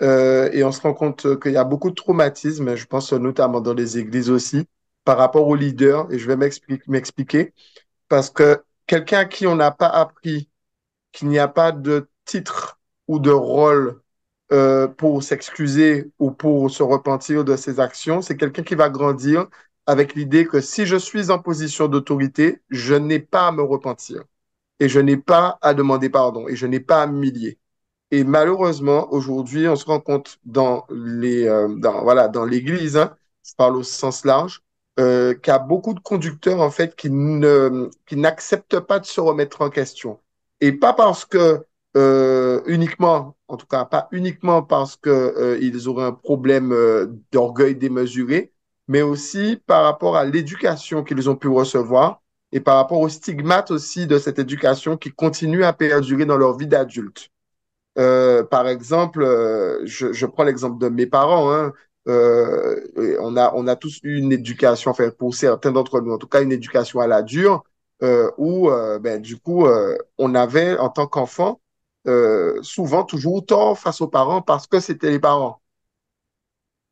[0.00, 3.74] et on se rend compte qu'il y a beaucoup de traumatismes, je pense notamment dans
[3.74, 4.66] les églises aussi,
[5.04, 6.36] par rapport aux leaders, et je vais
[6.88, 7.54] m'expliquer,
[8.08, 10.48] parce que quelqu'un à qui on n'a pas appris
[11.12, 14.00] qu'il n'y a pas de titre ou de rôle
[14.96, 19.46] pour s'excuser ou pour se repentir de ses actions, c'est quelqu'un qui va grandir
[19.90, 24.22] avec l'idée que si je suis en position d'autorité, je n'ai pas à me repentir
[24.78, 27.58] et je n'ai pas à demander pardon et je n'ai pas à m'humilier.
[28.12, 31.66] Et malheureusement, aujourd'hui, on se rend compte dans les, euh,
[32.04, 34.62] voilà, dans l'Église, hein, je parle au sens large,
[35.00, 39.06] euh, qu'il y a beaucoup de conducteurs en fait qui ne, qui n'acceptent pas de
[39.06, 40.20] se remettre en question.
[40.60, 41.64] Et pas parce que
[41.96, 46.72] euh, uniquement, en tout cas pas uniquement parce que ils auraient un problème
[47.32, 48.52] d'orgueil démesuré,
[48.90, 53.70] mais aussi par rapport à l'éducation qu'ils ont pu recevoir et par rapport aux stigmates
[53.70, 57.28] aussi de cette éducation qui continue à perdurer dans leur vie d'adulte.
[57.98, 61.52] Euh, par exemple, euh, je, prends l'exemple de mes parents.
[61.52, 61.72] Hein.
[62.08, 62.80] Euh,
[63.20, 66.26] on, a, on a tous eu une éducation, enfin pour certains d'entre nous, en tout
[66.26, 67.62] cas une éducation à la dure,
[68.38, 69.68] où ben, du coup,
[70.18, 71.60] on avait en tant qu'enfant
[72.62, 75.60] souvent toujours tort face aux parents parce que c'était les parents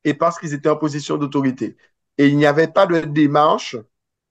[0.04, 1.76] et parce qu'ils étaient en position d'autorité.
[2.18, 3.76] Et il n'y avait pas de démarche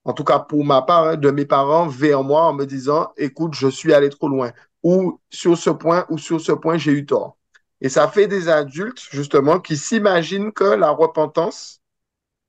[0.07, 3.11] en tout cas pour ma part, hein, de mes parents vers moi en me disant,
[3.17, 6.93] écoute, je suis allé trop loin, ou sur ce point, ou sur ce point, j'ai
[6.93, 7.37] eu tort.
[7.81, 11.81] Et ça fait des adultes, justement, qui s'imaginent que la repentance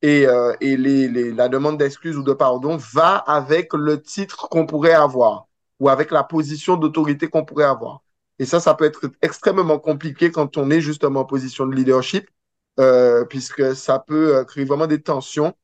[0.03, 4.93] et, euh, et la demande d'excuse ou de pardon va avec le titre qu'on pourrait
[4.93, 5.49] avoir,
[5.81, 8.03] ou avec la position d'autorité qu'on pourrait avoir.
[8.39, 12.31] Et ça, ça peut être extrêmement compliqué quand on est justement en position de leadership,
[12.79, 15.55] euh, puisque ça peut euh, créer vraiment des tensions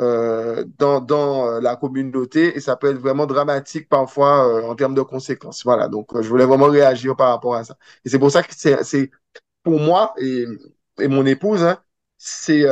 [0.00, 4.74] euh, dans, dans euh, la communauté et ça peut être vraiment dramatique parfois euh, en
[4.74, 5.62] termes de conséquences.
[5.64, 7.76] Voilà, donc je voulais vraiment réagir par rapport à ça.
[8.04, 9.10] Et c'est pour ça que c'est
[9.62, 10.44] pour moi et,
[11.00, 11.78] et mon épouse, hein,
[12.18, 12.64] c'est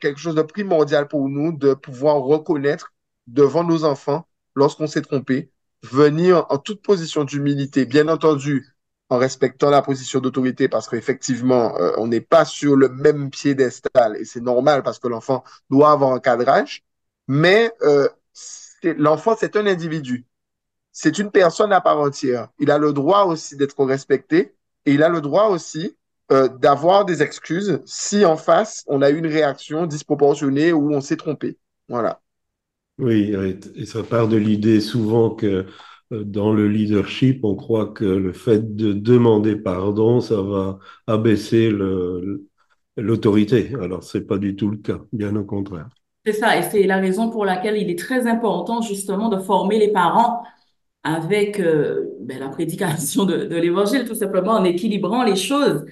[0.00, 2.92] quelque chose de primordial pour nous de pouvoir reconnaître
[3.26, 8.68] devant nos enfants lorsqu'on s'est trompé, venir en toute position d'humilité, bien entendu,
[9.10, 14.16] en respectant la position d'autorité parce qu'effectivement, euh, on n'est pas sur le même piédestal
[14.16, 16.84] et c'est normal parce que l'enfant doit avoir un cadrage,
[17.26, 18.08] mais euh,
[18.82, 20.26] l'enfant, c'est un individu.
[20.92, 22.48] C'est une personne à part entière.
[22.58, 24.54] Il a le droit aussi d'être respecté
[24.86, 25.96] et il a le droit aussi
[26.30, 31.00] euh, d'avoir des excuses si en face, on a eu une réaction disproportionnée ou on
[31.00, 31.58] s'est trompé.
[31.88, 32.20] Voilà.
[32.98, 33.34] Oui,
[33.74, 35.66] et ça part de l'idée souvent que
[36.10, 41.70] dans le leadership, on croit que le fait de demander pardon, ça va abaisser
[42.96, 43.72] l'autorité.
[43.80, 45.88] Alors, c'est pas du tout le cas, bien au contraire.
[46.26, 49.78] C'est ça, et c'est la raison pour laquelle il est très important justement de former
[49.78, 50.42] les parents
[51.02, 55.86] avec euh, ben, la prédication de, l'évangile, tout simplement en équilibrant les choses.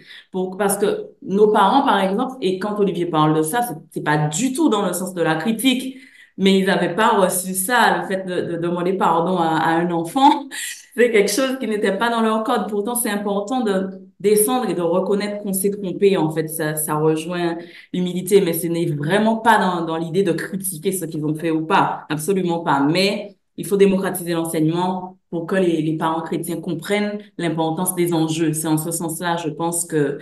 [0.59, 4.53] Parce que nos parents, par exemple, et quand Olivier parle de ça, c'est pas du
[4.53, 5.97] tout dans le sens de la critique,
[6.39, 9.91] mais ils n'avaient pas reçu ça, le fait de, de demander pardon à, à un
[9.91, 10.49] enfant.
[10.97, 12.69] C'est quelque chose qui n'était pas dans leur code.
[12.69, 16.17] Pourtant, c'est important de descendre et de reconnaître qu'on s'est trompé.
[16.17, 17.57] En fait, ça, ça rejoint
[17.93, 21.53] l'humilité, mais ce n'est vraiment pas dans, dans l'idée de critiquer ce qu'ils ont fait
[21.53, 22.05] ou pas.
[22.09, 22.81] Absolument pas.
[22.81, 28.53] Mais il faut démocratiser l'enseignement pour que les, les parents chrétiens comprennent l'importance des enjeux.
[28.53, 30.19] C'est en ce sens-là, je pense que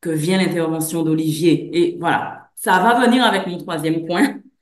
[0.00, 1.70] que vient l'intervention d'Olivier.
[1.76, 4.36] Et voilà, ça va venir avec mon troisième point.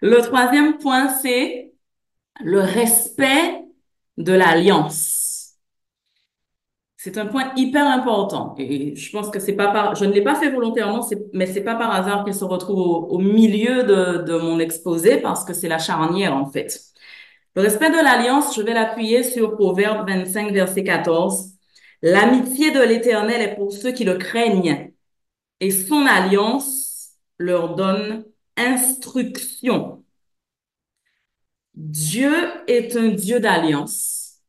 [0.00, 1.72] Le troisième point, c'est
[2.40, 3.64] le respect
[4.16, 5.54] de l'alliance.
[6.96, 10.22] C'est un point hyper important et je pense que c'est pas par, je ne l'ai
[10.22, 14.36] pas fait volontairement, mais c'est pas par hasard qu'il se retrouve au, milieu de, de
[14.36, 16.80] mon exposé parce que c'est la charnière en fait.
[17.54, 21.52] Le respect de l'alliance, je vais l'appuyer sur Proverbe 25, verset 14.
[22.02, 24.92] L'amitié de l'Éternel est pour ceux qui le craignent
[25.60, 28.24] et son alliance leur donne
[28.58, 30.04] instruction.
[31.74, 32.34] Dieu
[32.66, 34.40] est un Dieu d'alliance.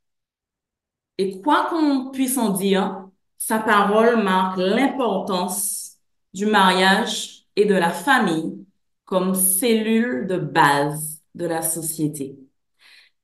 [1.17, 5.97] Et quoi qu'on puisse en dire, sa parole marque l'importance
[6.33, 8.65] du mariage et de la famille
[9.05, 12.37] comme cellule de base de la société.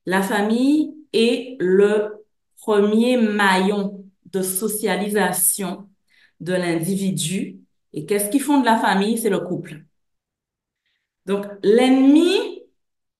[0.04, 2.24] La famille est le
[2.56, 5.88] premier maillon de socialisation
[6.40, 7.60] de l'individu.
[7.92, 9.18] Et qu'est-ce qui fonde la famille?
[9.18, 9.85] C'est le couple.
[11.26, 12.62] Donc, l'ennemi,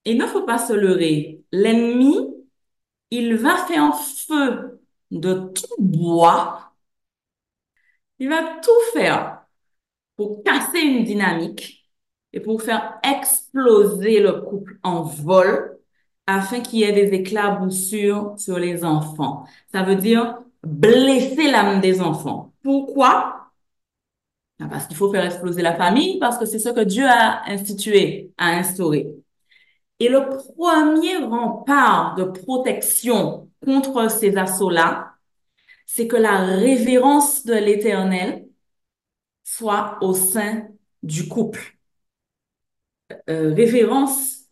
[0.04, 1.42] il ne faut pas se leurrer.
[1.52, 2.16] L'ennemi,
[3.10, 6.72] il va faire feu de tout bois.
[8.18, 9.42] Il va tout faire
[10.16, 11.90] pour casser une dynamique
[12.32, 15.78] et pour faire exploser le couple en vol
[16.26, 19.46] afin qu'il y ait des éclaboussures sur les enfants.
[19.72, 22.52] Ça veut dire blesser l'âme des enfants.
[22.62, 23.35] Pourquoi?
[24.58, 28.32] Parce qu'il faut faire exploser la famille, parce que c'est ce que Dieu a institué,
[28.38, 29.06] a instauré.
[30.00, 35.14] Et le premier rempart de protection contre ces assauts-là,
[35.86, 38.46] c'est que la révérence de l'Éternel
[39.44, 40.68] soit au sein
[41.02, 41.78] du couple.
[43.30, 44.46] Euh, révérence,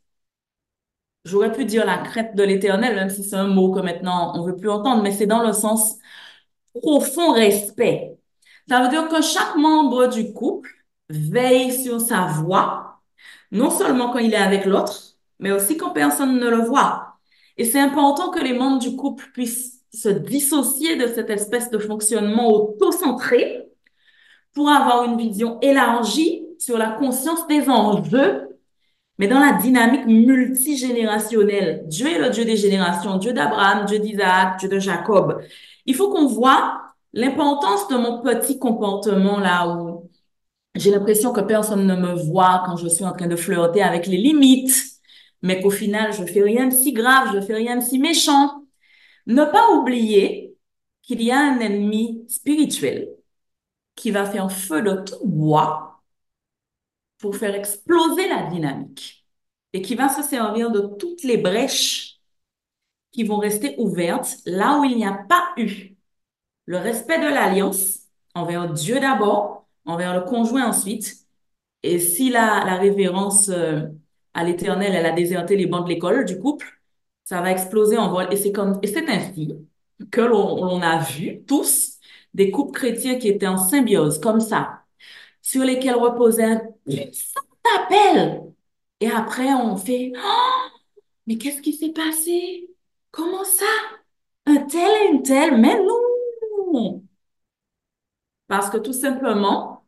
[1.25, 4.45] j'aurais pu dire la crainte de l'Éternel, même si c'est un mot que maintenant on
[4.47, 5.97] veut plus entendre, mais c'est dans le sens
[6.75, 8.14] profond respect
[8.69, 10.71] ça veut dire que chaque membre du couple
[11.09, 13.01] veille sur sa voix,
[13.51, 17.19] non seulement quand il est avec l'autre, mais aussi quand personne ne le voit.
[17.57, 21.79] Et c'est important que les membres du couple puissent se dissocier de cette espèce de
[21.79, 23.69] fonctionnement auto-centré
[24.55, 28.49] pour avoir une vision élargie sur la conscience des enjeux,
[29.19, 31.85] mais dans la dynamique multigénérationnelle.
[31.87, 35.43] Dieu est le Dieu des générations, Dieu d'Abraham, Dieu d'Isaac, Dieu de Jacob.
[35.87, 36.84] Il faut qu'on voit
[37.15, 40.11] l'importance de mon petit comportement là où
[40.75, 44.07] j'ai l'impression que personne ne me voit quand je suis en train de flirter avec
[44.07, 44.75] les limites,
[45.43, 48.65] mais qu'au final, je fais rien de si grave, je fais rien de si méchant.
[49.27, 50.57] Ne pas oublier
[51.03, 53.09] qu'il y a un ennemi spirituel
[53.95, 56.03] qui va faire feu de tout bois
[57.19, 59.25] pour faire exploser la dynamique
[59.73, 62.17] et qui va se servir de toutes les brèches
[63.13, 65.94] qui vont rester ouvertes là où il n'y a pas eu
[66.67, 68.01] le respect de l'alliance
[68.35, 71.17] envers Dieu d'abord, envers le conjoint ensuite.
[71.83, 73.83] Et si la, la révérence euh,
[74.33, 76.81] à l'éternel, elle a déserté les bancs de l'école du couple,
[77.25, 78.27] ça va exploser en vol.
[78.31, 79.55] Et c'est comme, et c'est ainsi
[80.11, 81.99] que l'on a vu tous
[82.33, 84.83] des couples chrétiens qui étaient en symbiose, comme ça,
[85.41, 86.63] sur lesquels reposait un
[87.79, 88.43] appel.
[89.01, 90.69] Et après, on fait, oh,
[91.27, 92.71] mais qu'est-ce qui s'est passé?
[93.11, 93.67] Comment ça?
[94.47, 95.77] Un tel et une telle, mais
[98.49, 99.85] Parce que tout simplement,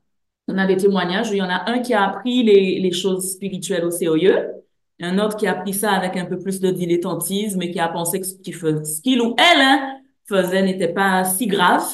[0.49, 2.93] on a des témoignages où il y en a un qui a appris les, les
[2.93, 4.57] choses spirituelles au sérieux,
[5.01, 7.89] un autre qui a pris ça avec un peu plus de dilettantisme et qui a
[7.89, 11.85] pensé que ce qu'il ou elle hein, faisait n'était pas si grave.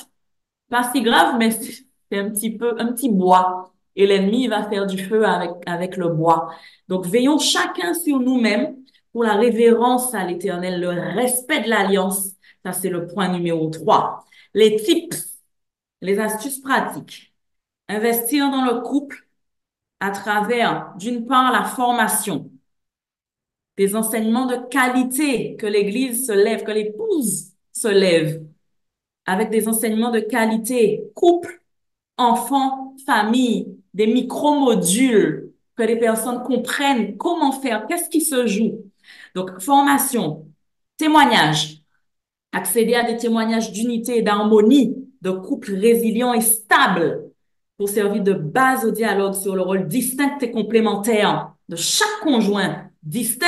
[0.70, 1.50] Pas si grave, mais
[2.10, 3.72] c'est un petit peu, un petit bois.
[3.96, 6.48] Et l'ennemi va faire du feu avec, avec le bois.
[6.88, 8.76] Donc, veillons chacun sur nous-mêmes
[9.12, 12.30] pour la révérence à l'éternel, le respect de l'alliance.
[12.64, 14.24] Ça, c'est le point numéro 3.
[14.54, 15.38] Les tips,
[16.00, 17.34] les astuces pratiques.
[17.88, 19.26] Investir dans le couple
[20.00, 22.50] à travers, d'une part, la formation,
[23.76, 28.44] des enseignements de qualité, que l'Église se lève, que l'épouse se lève,
[29.26, 31.62] avec des enseignements de qualité, couple,
[32.16, 38.84] enfants, famille, des micro-modules, que les personnes comprennent comment faire, qu'est-ce qui se joue.
[39.34, 40.46] Donc, formation,
[40.96, 41.81] témoignage,
[42.52, 47.30] accéder à des témoignages d'unité et d'harmonie, de couple résilient et stable
[47.78, 52.84] pour servir de base au dialogue sur le rôle distinct et complémentaire de chaque conjoint,
[53.02, 53.46] distinct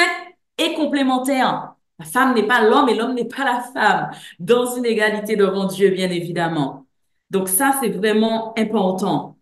[0.59, 1.75] et complémentaire.
[1.99, 5.67] La femme n'est pas l'homme et l'homme n'est pas la femme, dans une égalité devant
[5.67, 6.87] Dieu, bien évidemment.
[7.31, 9.37] Donc ça, c'est vraiment important.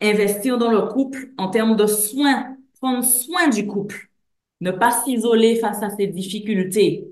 [0.00, 4.10] Investir dans le couple en termes de soins, prendre soin du couple,
[4.60, 7.11] ne pas s'isoler face à ses difficultés,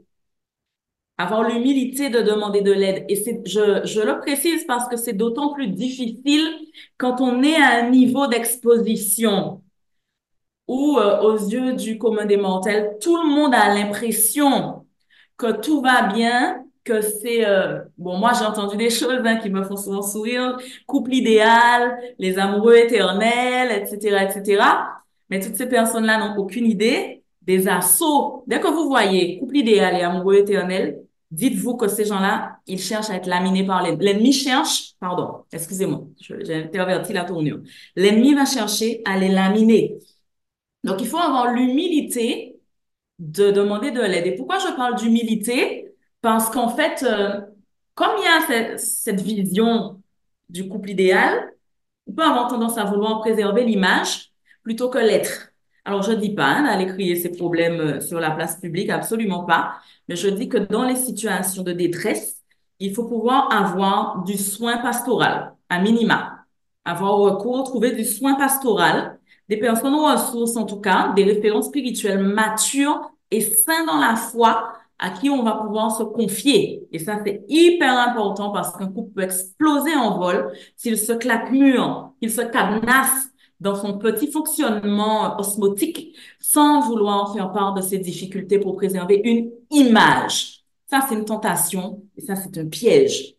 [1.23, 3.05] avoir l'humilité de demander de l'aide.
[3.09, 6.47] Et je, je le précise parce que c'est d'autant plus difficile
[6.99, 9.63] quand on est à un niveau d'exposition
[10.69, 14.87] où, euh, aux yeux du commun des mortels, tout le monde a l'impression
[15.37, 19.51] que tout va bien, que c'est euh, bon moi j'ai entendu des choses hein, qui
[19.51, 20.57] me font souvent sourire.
[20.87, 24.63] Couple idéal les amoureux éternels etc etc
[25.29, 28.45] mais toutes ces personnes là n'ont aucune idée des assauts.
[28.47, 33.11] Dès que vous voyez couple idéal et amoureux éternel dites-vous que ces gens-là ils cherchent
[33.11, 37.61] à être laminés par l'ennemi l'ennemi cherche pardon excusez-moi j'ai interverti la tournure.
[37.97, 39.99] L'ennemi va chercher à les laminer.
[40.85, 42.57] Donc il faut avoir l'humilité
[43.19, 44.27] de demander de l'aide.
[44.27, 45.93] Et pourquoi je parle d'humilité?
[46.23, 47.41] Parce qu'en fait, euh,
[47.95, 50.03] comme il y a cette, cette, vision
[50.49, 51.53] du couple idéal,
[52.07, 55.50] on peut avoir tendance à vouloir préserver l'image plutôt que l'être.
[55.91, 59.45] Alors, je dis pas hein, d'aller crier ses problèmes euh, sur la place publique, absolument
[59.45, 59.75] pas.
[60.09, 62.45] Mais je dis que dans les situations de détresse,
[62.79, 66.47] il faut pouvoir avoir du soin pastoral, à minima.
[66.85, 72.23] Avoir recours, trouver du soin pastoral, des personnes ressources en tout cas, des références spirituelles
[72.23, 76.87] matures et sains dans la foi à qui on va pouvoir se confier.
[76.93, 81.51] Et ça, c'est hyper important parce qu'un couple peut exploser en vol s'il se claque
[81.51, 83.30] mûr, qu'il se cadenasse
[83.61, 89.51] dans son petit fonctionnement osmotique sans vouloir faire part de ses difficultés pour préserver une
[89.71, 90.65] image.
[90.87, 93.37] Ça, c'est une tentation et ça, c'est un piège.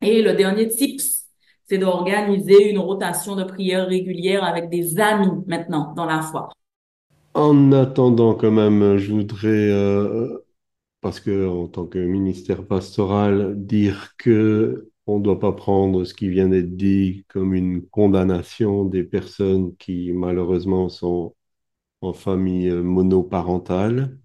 [0.00, 1.26] Et le dernier tips,
[1.66, 6.50] c'est d'organiser une rotation de prières régulière avec des amis maintenant dans la foi.
[7.34, 10.44] En attendant, quand même, je voudrais euh,
[11.04, 16.14] parce que en tant que ministère pastoral, dire que on ne doit pas prendre ce
[16.14, 21.34] qui vient d'être dit comme une condamnation des personnes qui malheureusement sont
[22.02, 24.18] en famille monoparentale,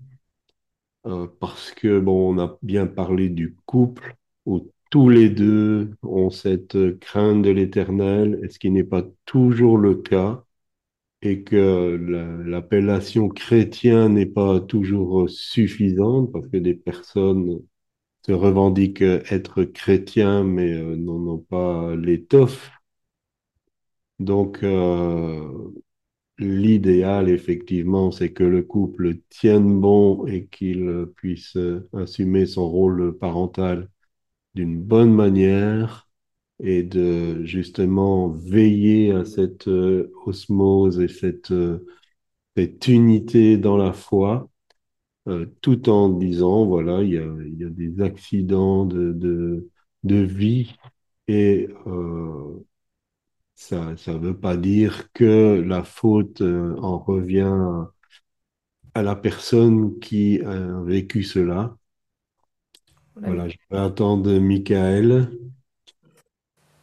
[1.05, 4.15] euh, parce que bon, on a bien parlé du couple
[4.45, 9.95] où tous les deux ont cette crainte de l'Éternel, ce qui n'est pas toujours le
[9.95, 10.43] cas
[11.21, 11.97] et que
[12.45, 17.59] l'appellation chrétien n'est pas toujours suffisante parce que des personnes
[18.29, 22.71] se revendiquent être chrétiens mais euh, n'en ont pas l'étoffe.
[24.19, 25.71] Donc, euh,
[26.39, 31.57] l'idéal, effectivement, c'est que le couple tienne bon et qu'il puisse
[31.93, 33.89] assumer son rôle parental
[34.55, 36.09] d'une bonne manière
[36.61, 41.85] et de justement veiller à cette euh, osmose et cette, euh,
[42.57, 44.58] cette unité dans la foi, euh,
[45.61, 49.69] tout en disant, voilà, il y a, il y a des accidents de, de,
[50.03, 50.75] de vie
[51.27, 51.69] et
[53.55, 57.85] ça ne veut pas dire que la faute en revient
[58.93, 61.75] à la personne qui a vécu cela.
[63.23, 65.29] Voilà, je vais attendre Michael.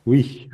[0.06, 0.48] Oui,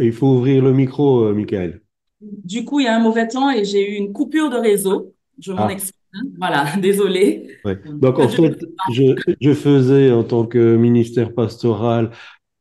[0.00, 1.82] il faut ouvrir le micro, euh, Michael.
[2.20, 5.14] Du coup, il y a un mauvais temps et j'ai eu une coupure de réseau.
[5.38, 5.68] Je m'en Ah.
[5.68, 5.93] excuse.
[6.14, 6.22] Hein.
[6.38, 7.48] Voilà, désolé.
[7.64, 7.78] Ouais.
[8.00, 8.58] Donc, en fait,
[8.92, 12.10] je, je faisais en tant que ministère pastoral,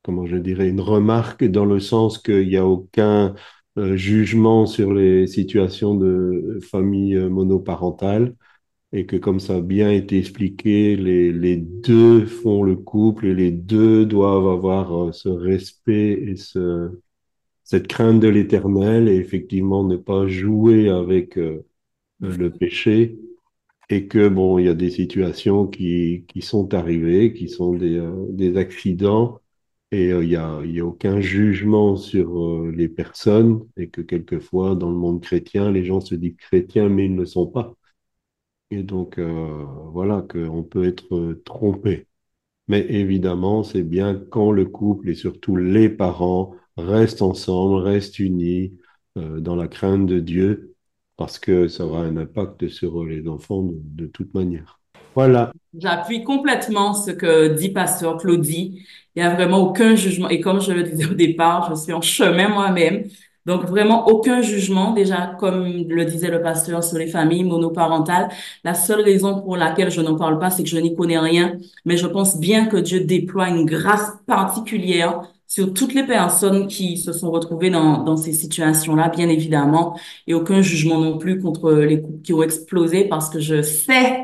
[0.04, 3.36] comment je dirais, une remarque dans le sens qu'il n'y a aucun
[3.78, 8.36] euh, jugement sur les situations de famille euh, monoparentale
[8.94, 13.34] et que comme ça a bien été expliqué, les, les deux font le couple et
[13.36, 16.92] les deux doivent avoir euh, ce respect et ce,
[17.64, 21.66] cette crainte de l'éternel et effectivement ne pas jouer avec euh,
[22.22, 23.18] le péché
[23.90, 27.98] et que bon, il y a des situations qui, qui sont arrivées, qui sont des,
[27.98, 29.40] euh, des accidents
[29.92, 33.90] et euh, il y a, il y a aucun jugement sur euh, les personnes et
[33.90, 37.26] que quelquefois dans le monde chrétien, les gens se disent chrétiens mais ils ne le
[37.26, 37.76] sont pas.
[38.72, 42.08] Et donc euh, voilà qu'on peut être euh, trompé.
[42.70, 48.80] Mais évidemment, c'est bien quand le couple et surtout les parents restent ensemble, restent unis
[49.18, 50.73] euh, dans la crainte de Dieu,
[51.18, 54.80] parce que ça aura un impact sur les enfants de, toute manière.
[55.16, 55.52] Voilà.
[55.78, 58.84] J'appuie complètement ce que dit Pasteur Claudie.
[59.16, 60.30] Il n'y a vraiment aucun jugement.
[60.30, 63.04] Et comme je le disais au départ, je suis en chemin moi-même.
[63.46, 64.94] Donc vraiment aucun jugement.
[64.94, 68.30] Déjà, comme le disait le pasteur sur les familles monoparentales,
[68.64, 71.58] la seule raison pour laquelle je n'en parle pas, c'est que je n'y connais rien.
[71.86, 75.22] Mais je pense bien que Dieu déploie une grâce particulière
[75.54, 79.98] sur toutes les personnes qui se sont retrouvées dans, dans ces situations-là, bien évidemment.
[80.28, 84.24] Et aucun jugement non plus contre les couples qui ont explosé parce que je sais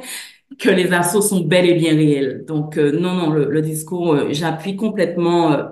[0.60, 2.46] que les assauts sont bel et bien réels.
[2.48, 5.64] Donc, euh, non, non, le, le discours, euh, j'appuie complètement euh,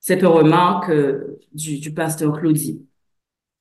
[0.00, 2.86] cette remarque euh, du, du pasteur Claudie.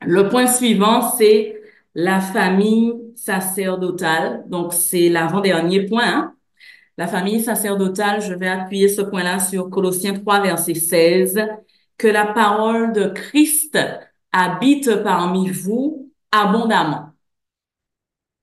[0.06, 1.62] Le point suivant, c'est
[1.96, 4.46] la famille sacerdotale.
[4.50, 6.04] Donc, c'est l'avant-dernier point.
[6.06, 6.35] hein.
[6.98, 11.46] La famille sacerdotale, je vais appuyer ce point-là sur Colossiens 3, verset 16.
[11.98, 13.78] Que la parole de Christ
[14.32, 17.10] habite parmi vous abondamment.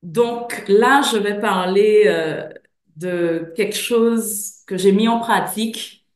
[0.03, 2.49] Donc là, je vais parler euh,
[2.97, 6.07] de quelque chose que j'ai mis en pratique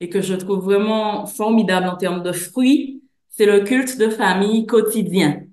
[0.00, 3.02] et que je trouve vraiment formidable en termes de fruits.
[3.30, 5.44] C'est le culte de famille quotidien.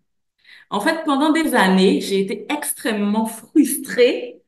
[0.70, 4.43] En fait, pendant des années, j'ai été extrêmement frustrée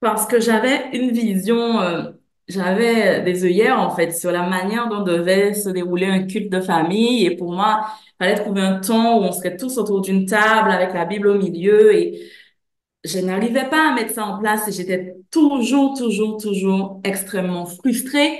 [0.00, 2.10] parce que j'avais une vision, euh,
[2.48, 6.60] j'avais des œillères en fait sur la manière dont devait se dérouler un culte de
[6.60, 7.26] famille.
[7.26, 7.86] Et pour moi,
[8.20, 11.28] il fallait trouver un temps où on serait tous autour d'une table avec la Bible
[11.28, 12.30] au milieu et
[13.04, 18.38] je n'arrivais pas à mettre ça en place et j'étais toujours, toujours, toujours extrêmement frustrée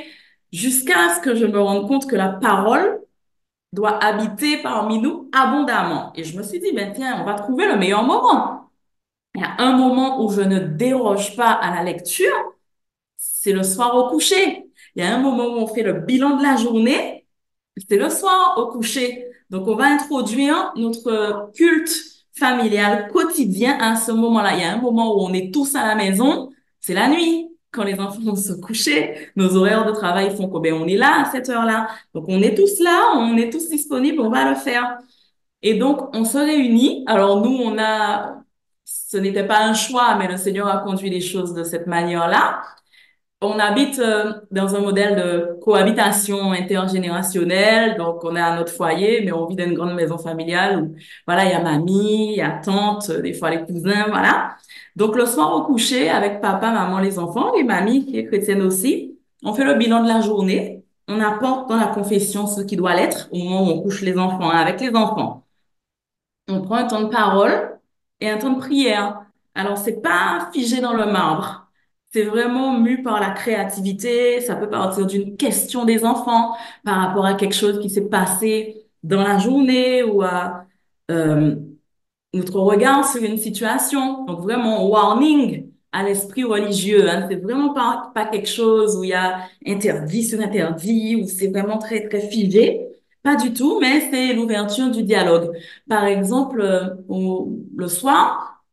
[0.52, 3.00] jusqu'à ce que je me rende compte que la parole
[3.72, 6.12] doit habiter parmi nous abondamment.
[6.16, 8.67] Et je me suis dit, ben tiens, on va trouver le meilleur moment.
[9.34, 12.34] Il y a un moment où je ne déroge pas à la lecture,
[13.16, 14.70] c'est le soir au coucher.
[14.94, 17.26] Il y a un moment où on fait le bilan de la journée,
[17.88, 19.26] c'est le soir au coucher.
[19.50, 21.90] Donc, on va introduire notre culte
[22.38, 24.54] familial quotidien à ce moment-là.
[24.54, 26.50] Il y a un moment où on est tous à la maison,
[26.80, 27.46] c'est la nuit.
[27.70, 30.96] Quand les enfants vont se coucher, nos horaires de travail font que ben, on est
[30.96, 31.88] là à cette heure-là.
[32.14, 34.98] Donc, on est tous là, on est tous disponibles, on va le faire.
[35.62, 37.04] Et donc, on se réunit.
[37.06, 38.42] Alors, nous, on a,
[39.10, 42.62] ce n'était pas un choix, mais le Seigneur a conduit les choses de cette manière-là.
[43.40, 49.22] On habite euh, dans un modèle de cohabitation intergénérationnelle, donc on est à notre foyer,
[49.24, 52.38] mais on vit dans une grande maison familiale où, voilà, il y a mamie, il
[52.38, 54.56] y a tante, des fois les cousins, voilà.
[54.96, 58.62] Donc le soir au coucher, avec papa, maman, les enfants, et mamie qui est chrétienne
[58.62, 62.76] aussi, on fait le bilan de la journée, on apporte dans la confession ce qui
[62.76, 65.44] doit l'être au moment où on couche les enfants, hein, avec les enfants.
[66.48, 67.77] On prend un temps de parole
[68.20, 69.22] et un temps de prière.
[69.54, 71.68] Alors, c'est pas figé dans le marbre.
[72.12, 74.40] C'est vraiment mu par la créativité.
[74.40, 78.86] Ça peut partir d'une question des enfants par rapport à quelque chose qui s'est passé
[79.02, 80.64] dans la journée ou à
[81.10, 81.56] euh,
[82.34, 84.24] notre regard sur une situation.
[84.26, 87.08] Donc, vraiment, warning à l'esprit religieux.
[87.10, 87.26] Hein.
[87.30, 91.48] C'est vraiment pas, pas quelque chose où il y a interdit sur interdit, où c'est
[91.48, 92.87] vraiment très, très figé.
[93.22, 95.50] Pas du tout, mais c'est l'ouverture du dialogue.
[95.88, 98.64] Par exemple, euh, au- le soir,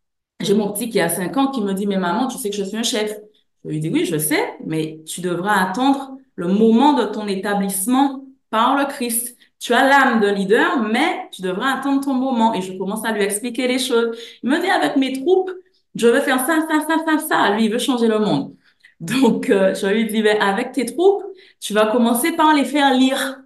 [0.42, 2.56] j'ai mon petit qui a 5 ans qui me dit, mais maman, tu sais que
[2.56, 3.18] je suis un chef.
[3.66, 8.26] Je lui dis, oui, je sais, mais tu devras attendre le moment de ton établissement
[8.50, 9.38] par le Christ.
[9.60, 12.54] Tu as l'âme de leader, mais tu devras attendre ton moment.
[12.54, 14.18] Et je commence à lui expliquer les choses.
[14.44, 15.52] Il me dit, avec mes troupes,
[15.96, 17.56] je vais faire ça, ça, ça, ça, ça.
[17.56, 18.56] Lui, il veut changer le monde.
[19.00, 21.24] Donc, euh, je lui dis, ben, avec tes troupes,
[21.60, 23.42] tu vas commencer par les faire lire.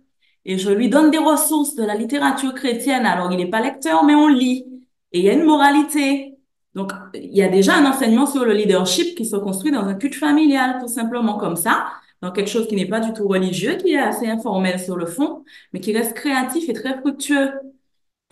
[0.50, 3.06] Et je lui donne des ressources de la littérature chrétienne.
[3.06, 4.66] Alors, il n'est pas lecteur, mais on lit.
[5.12, 6.40] Et il y a une moralité.
[6.74, 9.94] Donc, il y a déjà un enseignement sur le leadership qui se construit dans un
[9.94, 11.86] culte familial, tout simplement comme ça,
[12.24, 15.06] dans quelque chose qui n'est pas du tout religieux, qui est assez informel sur le
[15.06, 17.52] fond, mais qui reste créatif et très fructueux.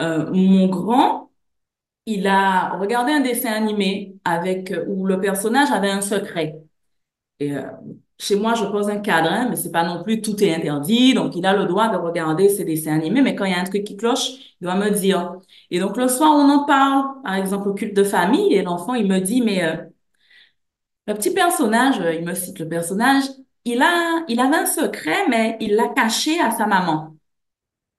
[0.01, 1.29] Euh, mon grand,
[2.07, 6.55] il a regardé un dessin animé avec où le personnage avait un secret.
[7.39, 7.63] Et euh,
[8.19, 11.13] chez moi, je pose un cadre, mais c'est pas non plus tout est interdit.
[11.13, 13.59] Donc, il a le droit de regarder ses dessins animés, mais quand il y a
[13.59, 15.33] un truc qui cloche, il doit me dire.
[15.69, 18.95] Et donc, le soir, on en parle, par exemple, au culte de famille, et l'enfant,
[18.95, 19.75] il me dit, mais euh,
[21.07, 23.23] le petit personnage, euh, il me cite le personnage,
[23.65, 27.15] il a, il avait un secret, mais il l'a caché à sa maman.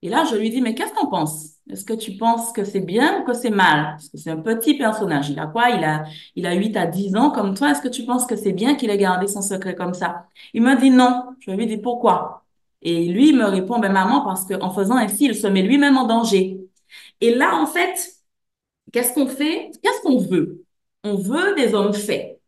[0.03, 1.58] Et là, je lui dis, mais qu'est-ce que t'en penses?
[1.71, 3.91] Est-ce que tu penses que c'est bien ou que c'est mal?
[3.93, 5.29] Parce que c'est un petit personnage.
[5.31, 5.71] Il a quoi?
[5.71, 6.05] Il a,
[6.35, 7.71] il a 8 à 10 ans comme toi.
[7.71, 10.27] Est-ce que tu penses que c'est bien qu'il ait gardé son secret comme ça?
[10.55, 11.25] Il me dit non.
[11.41, 12.45] Je lui dis pourquoi?
[12.83, 15.97] Et lui, il me répond, ben maman, parce qu'en faisant ainsi, il se met lui-même
[15.99, 16.61] en danger.
[17.21, 18.13] Et là, en fait,
[18.93, 19.71] qu'est-ce qu'on fait?
[19.83, 20.65] Qu'est-ce qu'on veut?
[21.05, 22.41] On veut des hommes faits.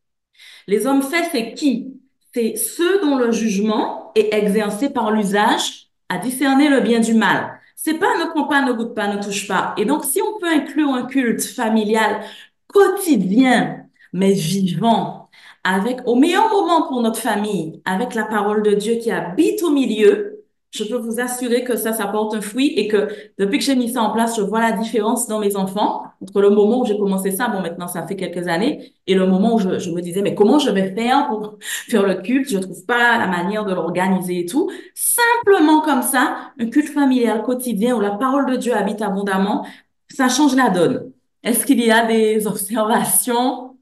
[0.67, 2.01] Les hommes faits, c'est qui?
[2.33, 7.60] C'est ceux dont le jugement est exercé par l'usage à discerner le bien du mal.
[7.83, 9.75] C'est pas ne prends pas, ne goûte pas, ne touche pas.
[9.79, 12.23] Et donc, si on peut inclure un culte familial
[12.67, 15.31] quotidien, mais vivant,
[15.65, 19.71] avec au meilleur moment pour notre famille, avec la parole de Dieu qui habite au
[19.71, 20.40] milieu,
[20.71, 23.09] je peux vous assurer que ça, ça porte un fruit et que
[23.39, 26.41] depuis que j'ai mis ça en place, je vois la différence dans mes enfants entre
[26.41, 29.55] le moment où j'ai commencé ça, bon, maintenant ça fait quelques années, et le moment
[29.55, 32.51] où je, me disais, mais comment je vais faire pour faire le culte?
[32.51, 34.71] Je trouve pas la manière de l'organiser et tout.
[34.95, 39.67] Simplement comme ça, un culte familial quotidien où la parole de Dieu habite abondamment,
[40.09, 41.13] ça change la donne.
[41.43, 43.79] Est-ce qu'il y a des observations?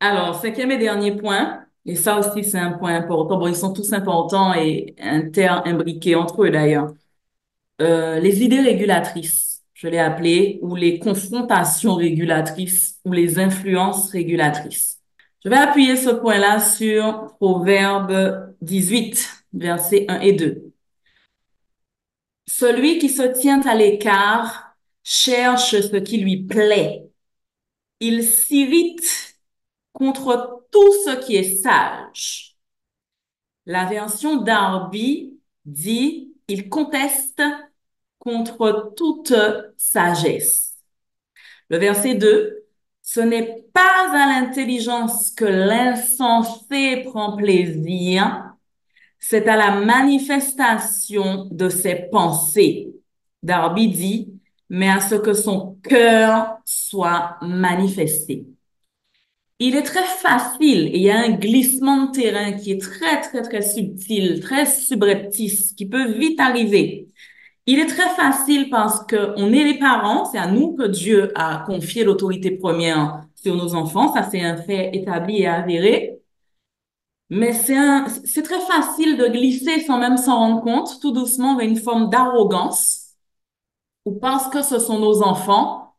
[0.00, 1.60] Alors, cinquième et dernier point.
[1.86, 3.38] Et ça aussi, c'est un point important.
[3.38, 6.92] Bon, ils sont tous importants et inter-imbriqués entre eux d'ailleurs.
[7.80, 15.00] Euh, les idées régulatrices, je l'ai appelé, ou les confrontations régulatrices, ou les influences régulatrices.
[15.42, 20.72] Je vais appuyer ce point-là sur Proverbe 18, versets 1 et 2.
[22.46, 27.08] Celui qui se tient à l'écart cherche ce qui lui plaît.
[28.00, 29.29] Il s'irrite
[30.00, 32.56] contre tout ce qui est sage.
[33.66, 37.42] La version Darby dit, il conteste
[38.18, 39.34] contre toute
[39.76, 40.78] sagesse.
[41.68, 42.64] Le verset 2,
[43.02, 48.54] ce n'est pas à l'intelligence que l'insensé prend plaisir,
[49.18, 52.94] c'est à la manifestation de ses pensées.
[53.42, 54.32] Darby dit,
[54.70, 58.46] mais à ce que son cœur soit manifesté.
[59.60, 63.42] Il est très facile il y a un glissement de terrain qui est très, très,
[63.42, 67.08] très subtil, très subreptice, qui peut vite arriver.
[67.66, 71.30] Il est très facile parce que on est les parents, c'est à nous que Dieu
[71.34, 76.20] a confié l'autorité première sur nos enfants, ça c'est un fait établi et avéré.
[77.28, 81.56] Mais c'est un, c'est très facile de glisser sans même s'en rendre compte, tout doucement
[81.56, 83.14] vers une forme d'arrogance,
[84.04, 85.94] ou parce que ce sont nos enfants,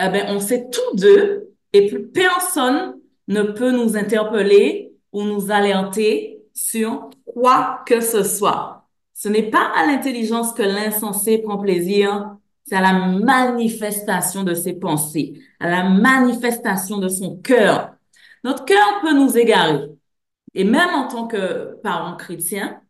[0.00, 2.95] eh ben, on sait tout d'eux et plus personne
[3.28, 8.86] ne peut nous interpeller ou nous alerter sur quoi que ce soit.
[9.14, 14.74] Ce n'est pas à l'intelligence que l'insensé prend plaisir, c'est à la manifestation de ses
[14.74, 17.94] pensées, à la manifestation de son cœur.
[18.44, 19.88] Notre cœur peut nous égarer.
[20.54, 22.80] Et même en tant que parents chrétiens,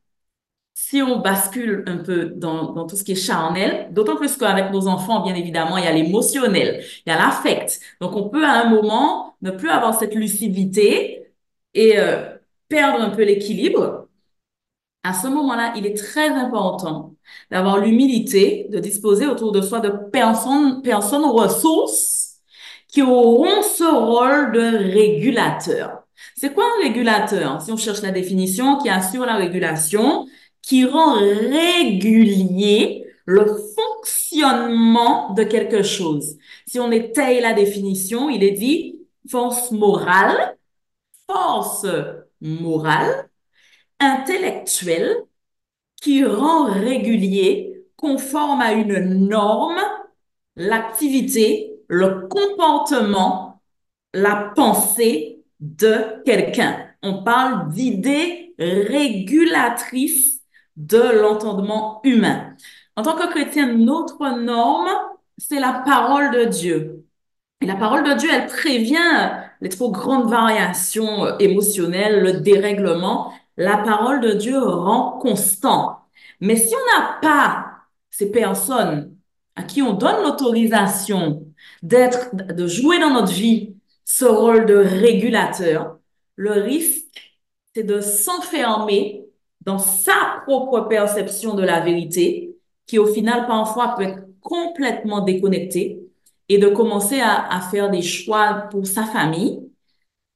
[0.79, 4.89] si on bascule un peu dans, tout ce qui est charnel, d'autant plus qu'avec nos
[4.89, 7.81] enfants, bien évidemment, il y a l'émotionnel, il y a l'affect.
[8.03, 11.33] Donc, on peut à un moment ne plus avoir cette lucidité
[11.73, 12.37] et euh,
[12.69, 14.09] perdre un peu l'équilibre.
[15.03, 17.15] À ce moment-là, il est très important
[17.51, 22.37] d'avoir l'humilité de disposer autour de soi de personnes, personnes ressources
[22.89, 26.03] qui auront ce rôle de régulateur.
[26.37, 27.63] C'est quoi un régulateur?
[27.63, 30.27] Si on cherche la définition, qui assure la régulation,
[30.67, 33.47] qui rend régulier le
[33.77, 36.39] fonctionnement de quelque chose.
[36.67, 39.01] Si on étaye la définition, il est dit
[39.31, 40.57] force morale,
[41.31, 41.87] force
[42.41, 43.29] morale,
[44.01, 45.17] intellectuelle,
[46.03, 49.81] qui rend régulier conforme à une norme
[50.57, 53.63] l'activité, le comportement,
[54.13, 56.89] la pensée de quelqu'un.
[57.05, 60.36] On parle d'idées régulatrices
[60.77, 62.55] de l'entendement humain.
[62.97, 64.89] En tant que chrétien, notre norme,
[65.39, 67.05] c'est la parole de Dieu.
[67.61, 73.33] Et la parole de Dieu, elle prévient les trop grandes variations émotionnelles, le dérèglement.
[73.57, 76.01] La parole de Dieu rend constant.
[76.41, 77.67] Mais si on n'a pas
[78.11, 79.15] ces personnes
[79.57, 81.47] à qui on donne l'autorisation
[81.83, 83.75] d'être, de jouer dans notre vie
[84.05, 85.99] ce rôle de régulateur,
[86.37, 87.39] le risque,
[87.75, 89.26] c'est de s'enfermer
[89.67, 92.57] dans sa propre perception de la vérité,
[92.87, 96.07] qui au final parfois peut être complètement déconnectée,
[96.49, 99.61] et de commencer à, faire des choix pour sa famille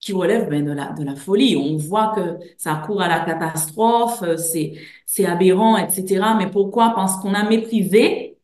[0.00, 1.56] qui relèvent ben, de, la, de la folie.
[1.56, 4.72] On voit que ça court à la catastrophe, c'est,
[5.06, 6.34] c'est aberrant, etc.
[6.38, 6.92] Mais pourquoi?
[6.96, 8.38] Parce qu'on a méprisé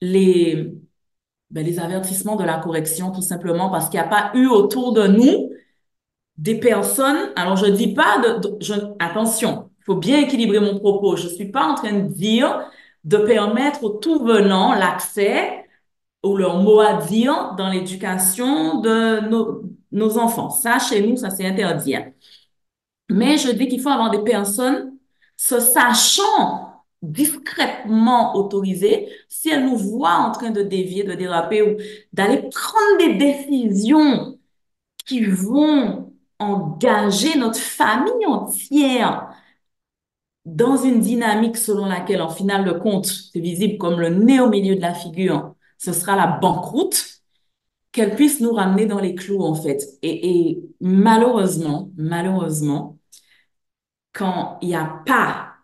[0.00, 0.72] les,
[1.50, 4.92] ben, les avertissements de la correction, tout simplement parce qu'il n'y a pas eu autour
[4.92, 5.50] de nous
[6.38, 7.32] des personnes.
[7.36, 8.58] Alors, je dis pas de,
[8.98, 11.16] attention, il faut bien équilibrer mon propos.
[11.16, 12.70] Je suis pas en train de dire
[13.04, 15.64] de permettre aux tout venants l'accès
[16.22, 19.62] ou leur mot à dire dans l'éducation de nos,
[19.92, 20.50] nos enfants.
[20.50, 21.94] Ça, chez nous, ça c'est interdit.
[21.96, 22.12] Hein.
[23.08, 24.96] Mais je dis qu'il faut avoir des personnes
[25.36, 26.66] se sachant
[27.02, 31.76] discrètement autorisées, si elles nous voient en train de dévier, de déraper ou
[32.12, 34.38] d'aller prendre des décisions
[35.06, 36.05] qui vont
[36.38, 39.30] engager notre famille entière
[40.46, 44.48] dans une dynamique selon laquelle, en final de compte, c'est visible comme le nez au
[44.48, 47.16] milieu de la figure, ce sera la banqueroute,
[47.92, 49.82] qu'elle puisse nous ramener dans les clous, en fait.
[50.02, 52.98] Et, malheureusement, malheureusement,
[54.12, 55.54] quand il n'y a pas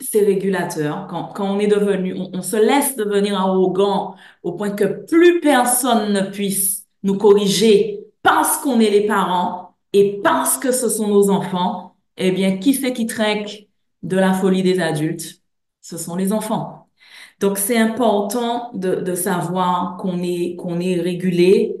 [0.00, 4.70] ces régulateurs, quand, quand on est devenu, on, on, se laisse devenir arrogant au point
[4.70, 9.65] que plus personne ne puisse nous corriger parce qu'on est les parents
[9.96, 13.66] et parce que ce sont nos enfants, eh bien, qui c'est qui trinque
[14.02, 15.40] de la folie des adultes?
[15.80, 16.88] Ce sont les enfants.
[17.40, 21.76] Donc, c'est important de, savoir qu'on est, qu'on est régulé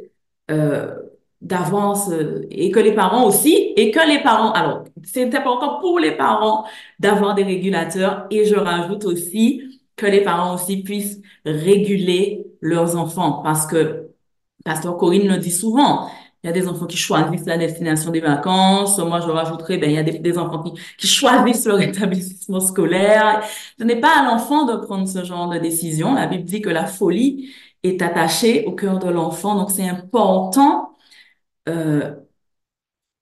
[0.50, 0.94] euh,
[1.42, 5.98] d'avance euh, et que les parents aussi, et que les parents, alors, c'est important pour
[5.98, 6.64] les parents
[6.98, 9.62] d'avoir des régulateurs et je rajoute aussi
[9.96, 14.08] que les parents aussi puissent réguler leurs enfants parce que
[14.64, 16.08] Pasteur Corinne le dit souvent,
[16.46, 18.98] il y a des enfants qui choisissent la destination des vacances.
[18.98, 20.62] Moi, je rajouterais, ben, il y a des, enfants
[20.96, 23.42] qui, choisissent leur établissement scolaire.
[23.78, 26.14] Ce n'est pas à l'enfant de prendre ce genre de décision.
[26.14, 29.56] La Bible dit que la folie est attachée au cœur de l'enfant.
[29.56, 30.96] Donc, c'est important
[31.68, 32.14] euh,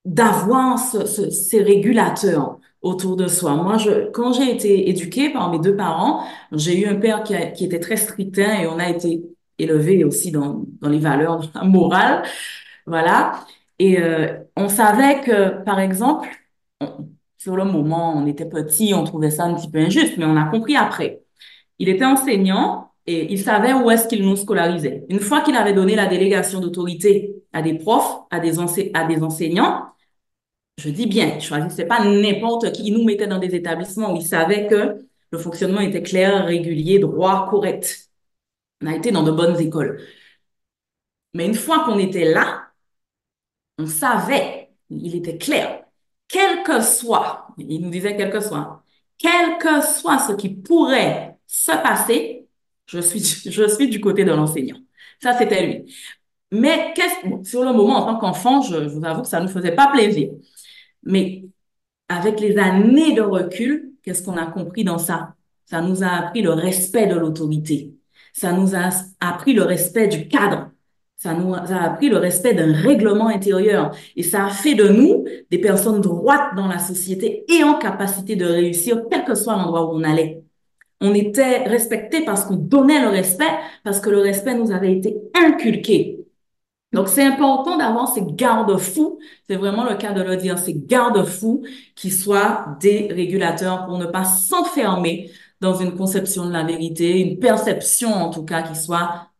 [0.05, 3.55] d'avoir ce, ce, ces régulateurs autour de soi.
[3.55, 3.77] Moi,
[4.13, 7.33] quand j'ai été éduquée par mes deux parents, j'ai eu un père qui,
[7.65, 9.23] était très strict et on a été
[9.57, 12.23] élevé aussi dans les valeurs morales.
[12.85, 13.45] Voilà.
[13.79, 16.29] Et euh, on savait que, par exemple,
[17.37, 20.37] sur le moment, on était petit, on trouvait ça un petit peu injuste, mais on
[20.37, 21.23] a compris après.
[21.79, 25.05] Il était enseignant et il savait où est-ce qu'il nous scolarisait.
[25.09, 28.57] Une fois qu'il avait donné la délégation d'autorité à des profs, à des,
[28.93, 29.87] à des enseignants,
[30.77, 32.87] je dis bien, je choisissais pas n'importe qui.
[32.87, 36.99] Il nous mettait dans des établissements où il savait que le fonctionnement était clair, régulier,
[36.99, 38.09] droit, correct.
[38.81, 40.01] On a été dans de bonnes écoles.
[41.33, 42.64] Mais une fois qu'on était là,
[43.77, 45.83] on savait, il était clair,
[46.27, 48.83] quel que soit, il nous disait quel que soit,
[49.17, 52.47] quel que soit ce qui pourrait se passer,
[52.87, 54.77] je suis, du côté de l'enseignant.
[55.21, 55.95] Ça, c'était lui.
[56.51, 56.93] Mais
[57.25, 59.51] bon, sur le moment, en tant qu'enfant, je, je, vous avoue que ça ne nous
[59.51, 60.31] faisait pas plaisir.
[61.03, 61.45] Mais
[62.09, 65.35] avec les années de recul, qu'est-ce qu'on a compris dans ça?
[65.65, 67.95] Ça nous a appris le respect de l'autorité.
[68.33, 70.69] Ça nous a appris le respect du cadre.
[71.25, 75.25] Ça nous a appris le respect d'un règlement intérieur et ça a fait de nous
[75.49, 79.87] des personnes droites dans la société et en capacité de réussir, quel que soit l'endroit
[79.87, 80.43] où on allait.
[81.01, 83.49] On était respecté parce qu'on donnait le respect,
[83.83, 86.19] parce que le respect nous avait été inculqué.
[86.93, 89.17] Donc, c'est important d'avoir ces garde-fous,
[89.47, 91.63] c'est vraiment le cas de le dire, ces garde-fous
[91.95, 97.39] qui soient des régulateurs pour ne pas s'enfermer dans une conception de la vérité, une
[97.39, 99.31] perception en tout cas qui soit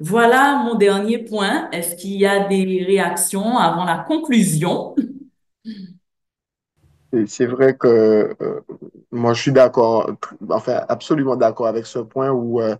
[0.00, 1.68] Voilà mon dernier point.
[1.70, 4.94] Est-ce qu'il y a des réactions avant la conclusion?
[7.26, 8.60] C'est vrai que euh,
[9.10, 10.10] moi, je suis d'accord,
[10.50, 12.76] enfin, absolument d'accord avec ce point où euh,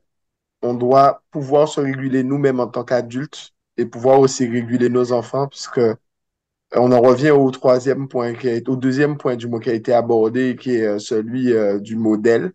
[0.63, 5.49] on doit pouvoir se réguler nous-mêmes en tant qu'adultes et pouvoir aussi réguler nos enfants,
[5.49, 5.81] puisque
[6.75, 8.35] on en revient au troisième point,
[8.69, 11.97] au deuxième point du mot qui a été abordé, qui est euh, celui euh, du
[11.97, 12.53] modèle.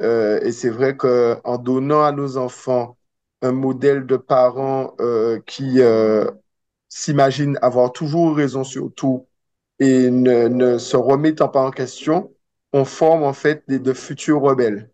[0.00, 2.96] Euh, et c'est vrai qu'en donnant à nos enfants
[3.42, 6.30] un modèle de parents euh, qui euh,
[6.88, 9.26] s'imaginent avoir toujours raison sur tout
[9.78, 12.32] et ne, ne se remettant pas en question,
[12.72, 14.90] on forme en fait des, de futurs rebelles.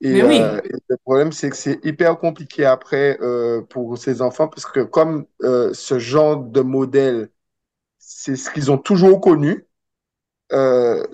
[0.00, 3.18] Et, oui, et le problème, c'est que c'est hyper compliqué après
[3.70, 7.30] pour ces enfants parce que comme ce genre de modèle,
[7.98, 9.66] c'est ce qu'ils ont toujours connu,
[10.52, 11.04] euh,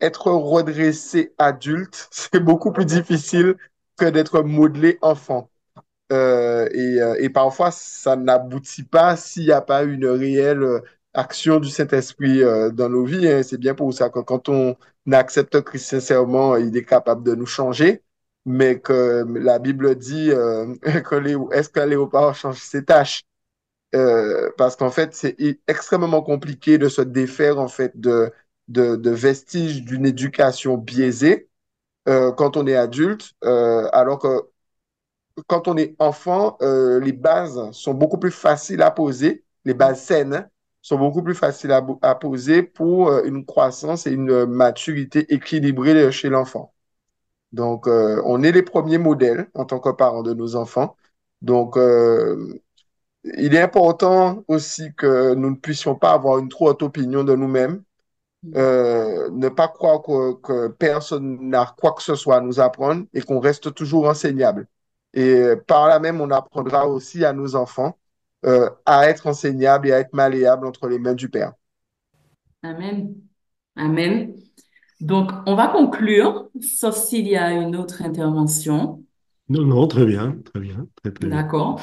[0.00, 3.56] être redressé adulte, c'est beaucoup plus difficile
[3.96, 5.50] que d'être modelé enfant.
[6.12, 10.64] Euh, et, euh, et parfois, ça n'aboutit pas s'il n'y a pas une réelle
[11.14, 13.28] action du Saint-Esprit dans nos vies.
[13.28, 13.42] hein.
[13.42, 14.76] C'est bien pour ça que quand on
[15.12, 18.02] accepte Christ sincèrement, il est capable de nous changer.
[18.46, 20.30] Mais que la Bible dit
[20.82, 23.24] est-ce que léopard change ses tâches?
[24.58, 25.36] Parce qu'en fait, c'est
[25.68, 28.30] extrêmement compliqué de se défaire en fait de,
[28.68, 31.48] de, de vestiges d'une éducation biaisée
[32.08, 34.28] euh, quand on est adulte, euh, alors que
[35.46, 40.02] quand on est enfant, euh, les bases sont beaucoup plus faciles à poser, les bases
[40.02, 40.48] saines
[40.82, 46.28] sont beaucoup plus faciles à poser pour euh, une croissance et une maturité équilibrée chez
[46.30, 46.72] l'enfant.
[47.52, 50.96] Donc, euh, on est les premiers modèles en tant que parents de nos enfants.
[51.42, 52.54] Donc, euh,
[53.24, 57.36] il est important aussi que nous ne puissions pas avoir une trop haute opinion de
[57.36, 57.82] nous-mêmes,
[58.54, 63.04] euh, ne pas croire que, que personne n'a quoi que ce soit à nous apprendre
[63.12, 64.66] et qu'on reste toujours enseignable.
[65.14, 67.98] Et par là même, on apprendra aussi à nos enfants
[68.44, 71.52] euh, à être enseignables et à être malléables entre les mains du Père.
[72.62, 73.14] Amen.
[73.76, 74.34] Amen.
[75.00, 79.04] Donc, on va conclure, sauf s'il y a une autre intervention.
[79.48, 81.36] Non, non, très bien, très bien, très, très bien.
[81.36, 81.80] D'accord.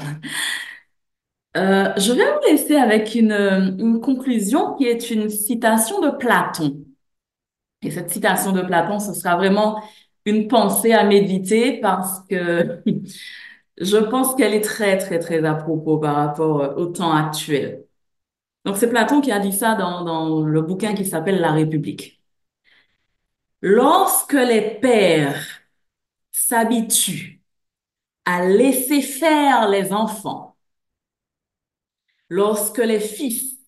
[1.56, 3.32] Euh, je vais vous laisser avec une,
[3.80, 6.84] une conclusion qui est une citation de Platon.
[7.82, 9.82] Et cette citation de Platon, ce sera vraiment
[10.26, 12.82] une pensée à méditer parce que
[13.80, 17.86] je pense qu'elle est très, très, très à propos par rapport euh, au temps actuel.
[18.66, 22.22] Donc, c'est Platon qui a dit ça dans, dans le bouquin qui s'appelle La République.
[23.62, 25.44] Lorsque les pères
[26.32, 27.42] s'habituent
[28.26, 30.53] à laisser faire les enfants,
[32.34, 33.60] lorsque les fils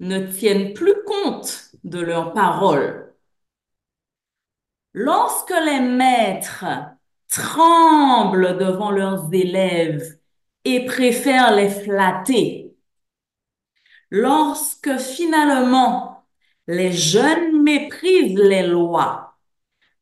[0.00, 3.14] ne tiennent plus compte de leurs paroles,
[4.92, 6.66] lorsque les maîtres
[7.28, 10.18] tremblent devant leurs élèves
[10.66, 12.76] et préfèrent les flatter,
[14.10, 16.26] lorsque finalement
[16.66, 19.38] les jeunes méprisent les lois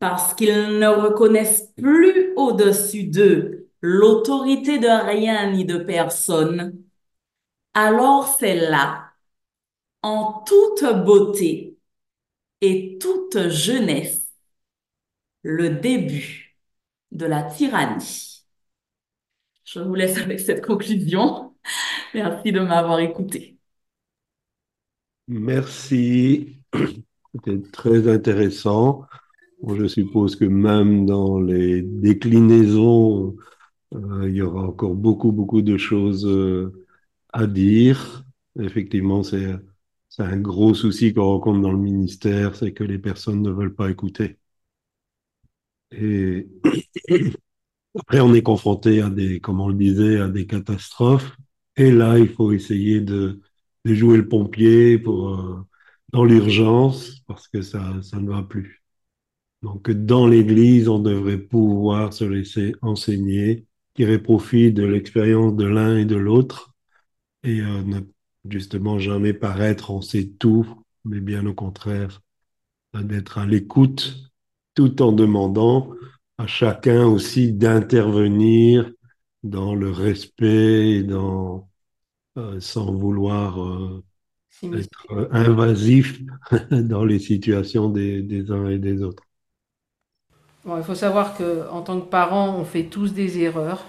[0.00, 6.89] parce qu'ils ne reconnaissent plus au-dessus d'eux l'autorité de rien ni de personne,
[7.74, 9.12] alors c'est là,
[10.02, 11.78] en toute beauté
[12.60, 14.28] et toute jeunesse,
[15.42, 16.56] le début
[17.12, 18.44] de la tyrannie.
[19.64, 21.54] Je vous laisse avec cette conclusion.
[22.14, 23.58] Merci de m'avoir écouté.
[25.28, 26.60] Merci.
[27.34, 29.04] C'était très intéressant.
[29.66, 33.36] Je suppose que même dans les déclinaisons,
[33.94, 36.79] euh, il y aura encore beaucoup, beaucoup de choses euh,
[37.32, 38.24] à dire.
[38.58, 39.56] Effectivement, c'est,
[40.18, 43.90] un gros souci qu'on rencontre dans le ministère, c'est que les personnes ne veulent pas
[43.90, 44.38] écouter.
[45.92, 46.48] Et
[47.98, 51.36] après, on est confronté à des, comme on le disait, à des catastrophes.
[51.76, 53.40] Et là, il faut essayer de,
[53.84, 55.66] de jouer le pompier pour, euh,
[56.12, 58.82] dans l'urgence parce que ça, ça ne va plus.
[59.62, 65.98] Donc, dans l'Église, on devrait pouvoir se laisser enseigner, tirer profit de l'expérience de l'un
[65.98, 66.69] et de l'autre
[67.42, 68.00] et euh, ne
[68.48, 70.66] justement jamais paraître on sait tout,
[71.04, 72.20] mais bien au contraire,
[72.94, 74.16] d'être à l'écoute
[74.74, 75.92] tout en demandant
[76.38, 78.90] à chacun aussi d'intervenir
[79.42, 81.68] dans le respect et dans,
[82.38, 84.04] euh, sans vouloir euh,
[84.72, 86.20] être invasif
[86.72, 89.24] dans les situations des, des uns et des autres.
[90.64, 93.84] Bon, il faut savoir qu'en tant que parent, on fait tous des erreurs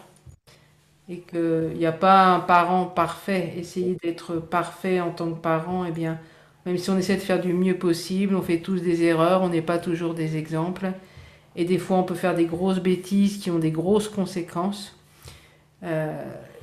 [1.11, 3.53] et qu'il n'y a pas un parent parfait.
[3.57, 6.19] Essayer d'être parfait en tant que parent, eh bien,
[6.65, 9.49] même si on essaie de faire du mieux possible, on fait tous des erreurs, on
[9.49, 10.91] n'est pas toujours des exemples.
[11.55, 14.95] Et des fois, on peut faire des grosses bêtises qui ont des grosses conséquences.
[15.83, 16.11] Euh,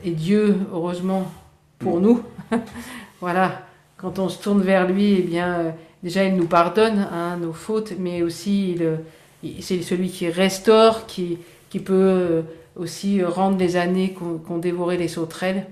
[0.05, 1.31] et Dieu, heureusement
[1.79, 2.23] pour nous,
[3.21, 3.63] voilà,
[3.97, 5.71] quand on se tourne vers lui, eh bien, euh,
[6.03, 8.97] déjà, il nous pardonne hein, nos fautes, mais aussi, il, euh,
[9.43, 11.39] il- c'est celui qui restaure, qui,
[11.71, 12.43] qui peut
[12.79, 15.67] aussi rendre les années qu'ont qu'ont dévoré les sauterelles.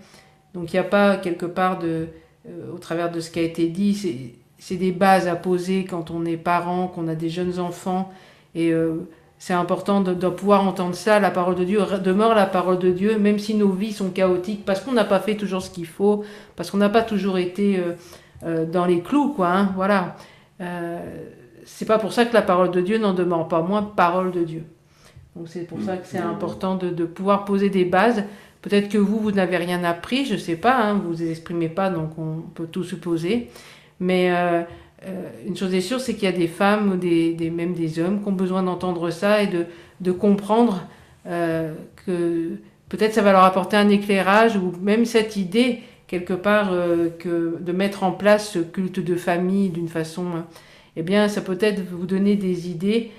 [0.55, 2.09] Donc, il n'y a pas quelque part de,
[2.49, 6.11] euh, au travers de ce qui a été dit, c'est des bases à poser quand
[6.11, 8.11] on est parent, qu'on a des jeunes enfants.
[8.55, 9.07] Et euh,
[9.39, 11.21] c'est important de, pouvoir entendre ça.
[11.21, 14.65] La parole de Dieu demeure la parole de Dieu, même si nos vies sont chaotiques,
[14.65, 16.25] parce qu'on n'a pas fait toujours ce qu'il faut,
[16.57, 17.93] parce qu'on n'a pas toujours été euh,
[18.45, 19.49] euh, dans les clous, quoi.
[19.49, 20.17] Hein, voilà.
[20.61, 20.99] Euh,
[21.65, 24.43] c'est pas pour ça que la parole de Dieu n'en demeure pas moins parole de
[24.43, 24.65] Dieu.
[25.37, 28.25] Donc c'est pour ça que c'est important de, de, pouvoir poser des bases.
[28.63, 31.91] Peut-être que vous, vous n'avez rien appris, je sais pas, hein, vous vous exprimez pas,
[31.91, 33.49] donc on peut tout supposer.
[34.01, 34.63] Mais euh,
[35.07, 37.75] euh, une chose est sûre, c'est qu'il y a des femmes ou des, des, même
[37.75, 39.67] des hommes qui ont besoin d'entendre ça et de,
[40.01, 40.83] de comprendre
[41.27, 41.75] euh,
[42.05, 42.53] que
[42.89, 46.71] peut-être ça va leur apporter un éclairage ou même cette idée quelque part
[47.19, 50.45] que de mettre en place ce culte de famille d'une façon,
[50.95, 53.11] eh bien ça peut être vous donner des idées.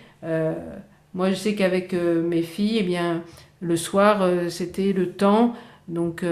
[1.18, 3.24] Euh, moi je sais qu'avec euh, mes filles, eh bien
[3.59, 5.55] le soir c'était le temps
[5.88, 6.24] donc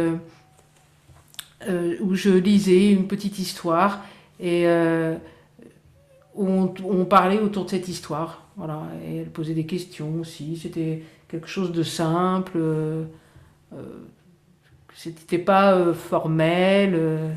[1.67, 4.05] où je lisais une petite histoire
[4.39, 4.67] et
[6.35, 8.43] on, on, parlait autour de cette histoire.
[8.57, 10.57] Voilà, et elle posait des questions aussi.
[10.57, 12.53] C'était quelque chose de simple.
[12.55, 13.03] Euh,
[13.73, 13.77] euh,
[14.93, 16.93] C'était pas euh, formel.
[16.95, 17.29] Euh,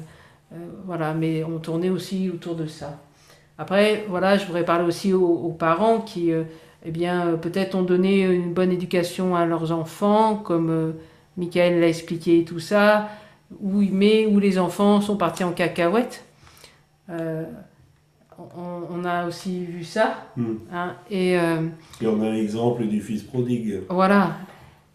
[0.53, 3.01] euh, voilà, mais on tournait aussi autour de ça.
[3.59, 6.45] Après, voilà, je voudrais parler aussi aux, parents qui, euh,
[6.85, 10.95] eh bien, peut-être ont donné une bonne éducation à leurs enfants, comme
[11.37, 13.09] Michael l'a expliqué tout ça,
[13.61, 16.24] où, mais où les enfants sont partis en cacahuète.
[17.11, 17.45] Euh,
[18.39, 20.26] on, on, a aussi vu ça.
[20.37, 20.45] Mm.
[20.72, 21.66] Hein, et, euh,
[22.01, 23.81] et, on a l'exemple du fils prodigue.
[23.89, 24.37] Voilà,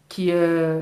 [0.08, 0.80] qui, euh,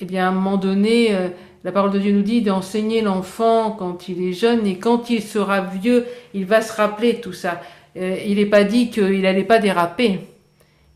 [0.00, 1.28] eh bien, à un moment donné, euh,
[1.64, 5.22] la parole de Dieu nous dit d'enseigner l'enfant quand il est jeune et quand il
[5.22, 7.60] sera vieux, il va se rappeler tout ça.
[7.98, 10.20] Euh, il n'est pas dit qu'il n'allait pas déraper.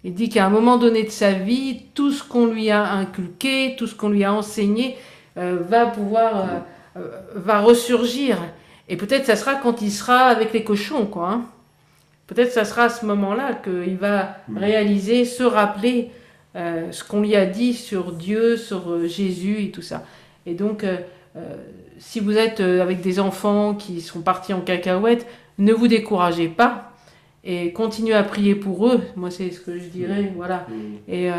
[0.05, 3.77] Il dit qu'à un moment donné de sa vie, tout ce qu'on lui a inculqué,
[3.77, 4.97] tout ce qu'on lui a enseigné,
[5.37, 6.65] euh, va pouvoir,
[7.35, 8.39] va ressurgir.
[8.89, 11.31] Et peut-être ça sera quand il sera avec les cochons, quoi.
[11.31, 11.45] Hein.
[12.27, 16.11] Peut-être ça sera à ce moment-là qu'il va réaliser, se rappeler
[16.55, 20.05] euh, ce qu'on lui a dit sur Dieu, sur euh, Jésus et tout ça.
[20.45, 20.99] Et donc, euh,
[21.99, 25.27] si vous êtes avec des enfants qui sont partis en cacahuète,
[25.59, 26.92] ne vous découragez pas
[27.45, 29.01] et continuez à prier pour eux.
[29.17, 30.67] Moi, c'est ce que je dirais, voilà.
[31.09, 31.31] Et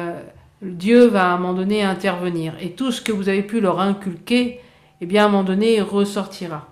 [0.63, 2.55] Dieu va à un moment donné intervenir.
[2.61, 4.59] Et tout ce que vous avez pu leur inculquer,
[5.01, 6.69] eh bien, à un moment donné, ressortira.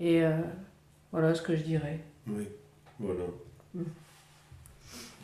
[0.00, 0.36] Et euh,
[1.12, 2.00] voilà ce que je dirais.
[2.26, 2.48] Oui,
[2.98, 3.24] voilà.
[3.74, 3.82] Mm.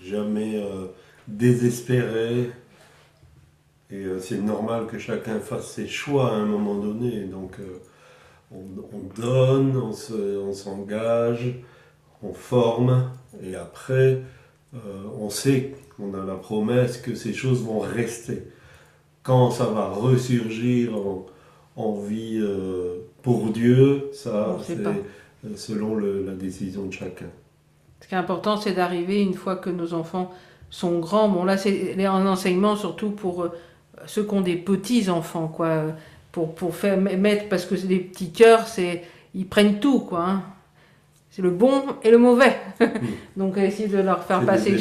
[0.02, 0.86] Jamais euh,
[1.26, 2.50] désespérer.
[3.90, 7.24] Et euh, c'est normal que chacun fasse ses choix à un moment donné.
[7.24, 7.56] Donc
[8.52, 8.62] on,
[8.92, 11.64] on, donne, on s'engage, on,
[12.22, 13.10] on, forme.
[13.42, 14.20] Et après,
[15.18, 18.44] on sait, on a la promesse que ces choses vont rester.
[19.22, 21.26] Quand ça va ressurgir en,
[21.76, 22.42] en vie
[23.22, 24.76] pour Dieu, ça, c'est
[25.56, 27.26] selon le, la décision de chacun.
[28.00, 30.32] Ce qui est important, c'est d'arriver une fois que nos enfants
[30.70, 31.28] sont grands.
[31.28, 33.52] Bon, là, c'est un enseignement surtout pour euh,
[34.06, 35.84] ceux qui ont des petits enfants, quoi.
[36.30, 39.02] Pour, pour faire mettre, parce que c'est des petits cœurs, c'est
[39.34, 40.24] ils prennent tout, quoi.
[40.28, 40.42] Hein.
[41.39, 42.57] C'est le bon et le mauvais.
[43.36, 44.74] Donc, essayer de leur faire passer.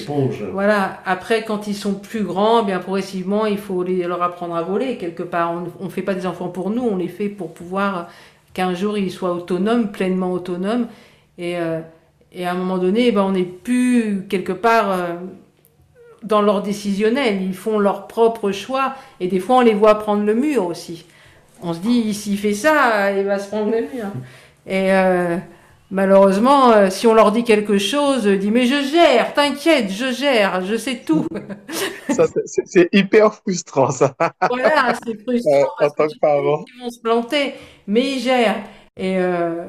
[0.54, 1.02] Voilà.
[1.06, 4.98] Après, quand ils sont plus grands, bien progressivement, il faut les, leur apprendre à voler
[4.98, 5.54] quelque part.
[5.80, 8.10] On ne fait pas des enfants pour nous, on les fait pour pouvoir
[8.56, 10.88] qu'un jour ils soient autonomes, pleinement autonomes.
[11.38, 11.80] Et, euh,
[12.32, 15.14] et à un moment donné, ben, on n'est plus quelque part euh,
[16.24, 17.40] dans leur décisionnel.
[17.40, 18.96] Ils font leur propre choix.
[19.20, 21.06] Et des fois, on les voit prendre le mur aussi.
[21.62, 24.08] On se dit, s'il fait ça, il va se prendre le mur.
[24.66, 25.38] Et euh,
[25.92, 30.64] malheureusement, euh, si on leur dit quelque chose, dit mais je gère, t'inquiète, je gère,
[30.66, 31.28] je sais tout.
[32.66, 34.16] c'est hyper frustrant ça.
[34.50, 35.68] Voilà, c'est frustrant.
[35.80, 36.66] en tant que parent.
[36.76, 37.54] Ils vont se planter,
[37.88, 38.64] mais ils gèrent.
[38.98, 39.66] Et euh,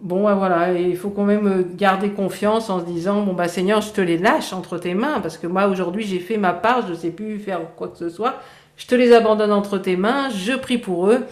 [0.00, 3.92] bon, voilà, il faut quand même garder confiance en se disant bon bah Seigneur, je
[3.92, 6.92] te les lâche entre tes mains parce que moi aujourd'hui j'ai fait ma part, je
[6.92, 8.36] ne sais plus faire quoi que ce soit.
[8.76, 11.24] Je te les abandonne entre tes mains, je prie pour eux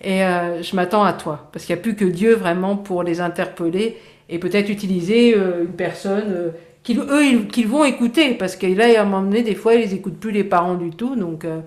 [0.00, 1.48] et euh, je m'attends à toi.
[1.52, 3.98] Parce qu'il n'y a plus que Dieu vraiment pour les interpeller
[4.30, 6.50] et peut-être utiliser euh, une personne euh,
[6.82, 8.34] qu'ils eux ils, qu'ils vont écouter.
[8.34, 10.90] Parce que là à un moment donné des fois ils écoutent plus les parents du
[10.90, 11.16] tout.
[11.16, 11.60] Donc euh,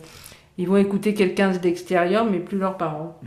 [0.57, 3.19] ils vont écouter quelqu'un d'extérieur mais plus leurs parents.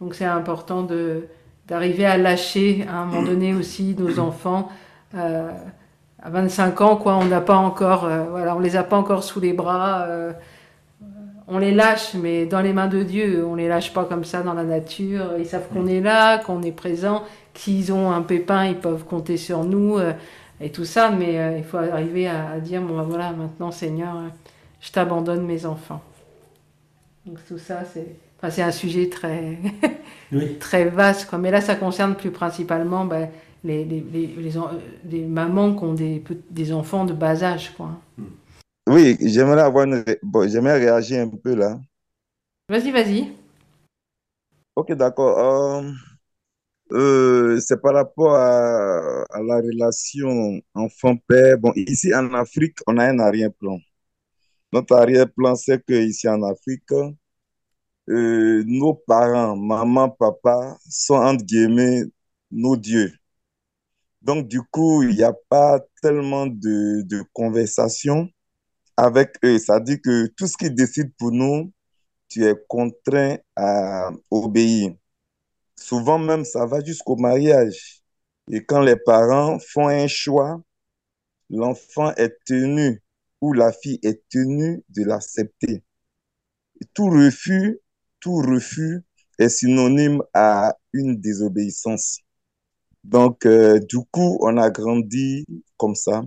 [0.00, 1.26] Donc c'est important de
[1.68, 4.70] d'arriver à lâcher à un moment donné aussi nos enfants.
[5.14, 9.40] À 25 ans quoi on n'a pas encore voilà on les a pas encore sous
[9.40, 10.06] les bras
[11.48, 14.42] on les lâche mais dans les mains de Dieu on les lâche pas comme ça
[14.42, 17.24] dans la nature ils savent qu'on est là qu'on est présent
[17.54, 20.12] s'ils ont un pépin ils peuvent compter sur nous euh,
[20.60, 23.70] et tout ça, mais euh, il faut arriver à, à dire, bon ben voilà, maintenant
[23.70, 24.28] Seigneur, euh,
[24.80, 26.02] je t'abandonne mes enfants.
[27.26, 29.58] Donc tout ça, c'est enfin, un sujet très,
[30.32, 30.56] oui.
[30.58, 31.38] très vaste, quoi.
[31.38, 33.28] mais là ça concerne plus principalement ben,
[33.62, 34.04] les, les,
[35.04, 37.72] les, mamans qui ont des, des enfants de bas âge.
[37.76, 37.90] Quoi.
[38.88, 39.86] Oui, j'aimerais avoir
[40.22, 41.78] bon, j'aimerais réagir un peu là.
[42.70, 43.32] Vas-y, vas-y.
[44.74, 45.38] Ok, d'accord.
[45.38, 45.92] Euh,
[46.92, 51.58] euh, c'est par rapport à, à la relation enfant-père.
[51.58, 53.78] Bon, ici en Afrique, on a un arrière-plan.
[54.72, 56.90] Notre arrière-plan, c'est que ici en Afrique,
[58.08, 62.04] euh, nos parents, maman, papa, sont entre guillemets
[62.50, 63.12] nos dieux.
[64.22, 68.30] Donc, du coup, il n'y a pas tellement de, de conversation
[68.98, 69.58] avec eux.
[69.58, 71.72] Ça dit que tout ce qu'ils décident pour nous,
[72.28, 74.94] tu es contraint à obéir.
[75.76, 78.02] Souvent même, ça va jusqu'au mariage.
[78.50, 80.60] Et quand les parents font un choix,
[81.48, 83.00] l'enfant est tenu
[83.40, 85.84] ou la fille est tenue de l'accepter.
[86.92, 87.78] Tout refus,
[88.18, 89.04] tout refus
[89.38, 92.18] est synonyme à une désobéissance.
[93.04, 95.46] Donc, euh, du coup, on a grandi
[95.76, 96.24] comme ça.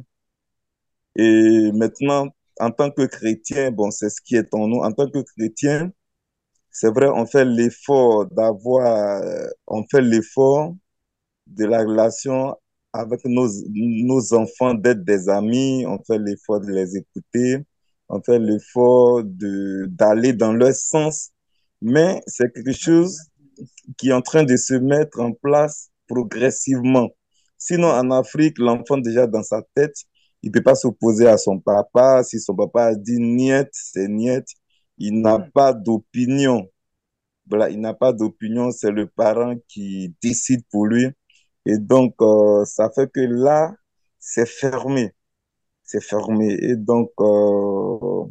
[1.15, 4.79] Et maintenant, en tant que chrétien, bon, c'est ce qui est en nous.
[4.79, 5.91] En tant que chrétien,
[6.71, 10.73] c'est vrai, on fait l'effort d'avoir, euh, on fait l'effort
[11.47, 12.55] de la relation
[12.93, 17.59] avec nos, nos enfants, d'être des amis, on fait l'effort de les écouter,
[18.09, 21.31] on fait l'effort de, d'aller dans leur sens,
[21.81, 23.17] mais c'est quelque chose
[23.97, 27.09] qui est en train de se mettre en place progressivement.
[27.57, 29.95] Sinon, en Afrique, l'enfant déjà dans sa tête,
[30.43, 32.23] il ne peut pas s'opposer à son papa.
[32.23, 34.45] Si son papa a dit niet, c'est niet.
[34.97, 36.69] Il n'a pas d'opinion.
[37.47, 41.07] Voilà, il n'a pas d'opinion, c'est le parent qui décide pour lui.
[41.65, 43.73] Et donc, euh, ça fait que là,
[44.19, 45.13] c'est fermé.
[45.83, 46.57] C'est fermé.
[46.61, 48.25] Et donc, euh,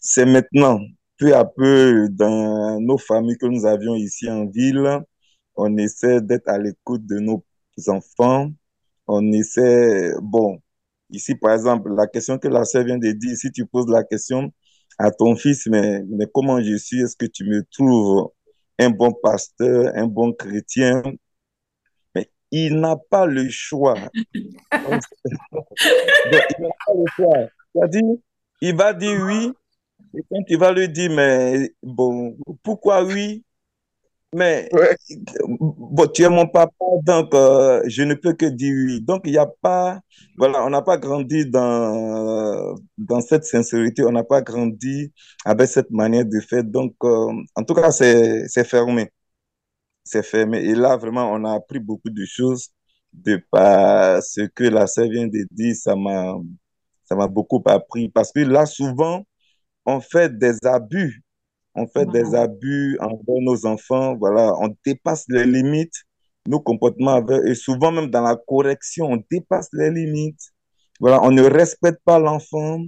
[0.00, 0.80] c'est maintenant,
[1.18, 5.00] peu à peu, dans nos familles que nous avions ici en ville,
[5.56, 7.44] on essaie d'être à l'écoute de nos
[7.88, 8.50] enfants.
[9.06, 10.60] On essaie, bon,
[11.12, 14.04] ici, par exemple, la question que la sœur vient de dire, si tu poses la
[14.04, 14.52] question
[14.98, 18.30] à ton fils, mais, mais comment je suis, est-ce que tu me trouves
[18.78, 21.02] un bon pasteur, un bon chrétien?
[22.14, 23.96] Mais il n'a pas le choix.
[24.34, 24.50] il
[24.82, 25.00] n'a
[26.86, 27.48] pas le choix.
[27.74, 28.02] C'est-à-dire,
[28.60, 29.52] il va dire oui,
[30.14, 33.44] et quand tu vas lui dire, mais bon, pourquoi oui?
[34.32, 34.68] Mais
[35.48, 36.72] bon, tu es mon papa,
[37.02, 39.00] donc euh, je ne peux que dire oui.
[39.02, 40.00] Donc il n'y a pas,
[40.38, 45.12] voilà, on n'a pas grandi dans, dans cette sincérité, on n'a pas grandi
[45.44, 46.62] avec cette manière de faire.
[46.62, 49.10] Donc euh, en tout cas, c'est fermé.
[50.04, 50.58] C'est fermé.
[50.64, 52.68] Et là, vraiment, on a appris beaucoup de choses
[53.12, 55.74] de par ce que la sœur vient de dire.
[55.76, 56.34] Ça m'a
[57.04, 58.08] ça m'a beaucoup appris.
[58.10, 59.24] Parce que là, souvent,
[59.86, 61.22] on fait des abus
[61.74, 65.94] on fait des abus envers nos enfants, voilà, on dépasse les limites,
[66.46, 70.40] nos comportements avec, et souvent même dans la correction, on dépasse les limites.
[71.00, 72.82] Voilà, on ne respecte pas l'enfant.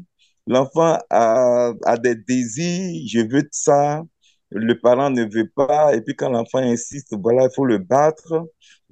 [0.46, 4.02] L'enfant a, a des désirs, je veux ça,
[4.50, 8.46] le parent ne veut pas, et puis quand l'enfant insiste, voilà, il faut le battre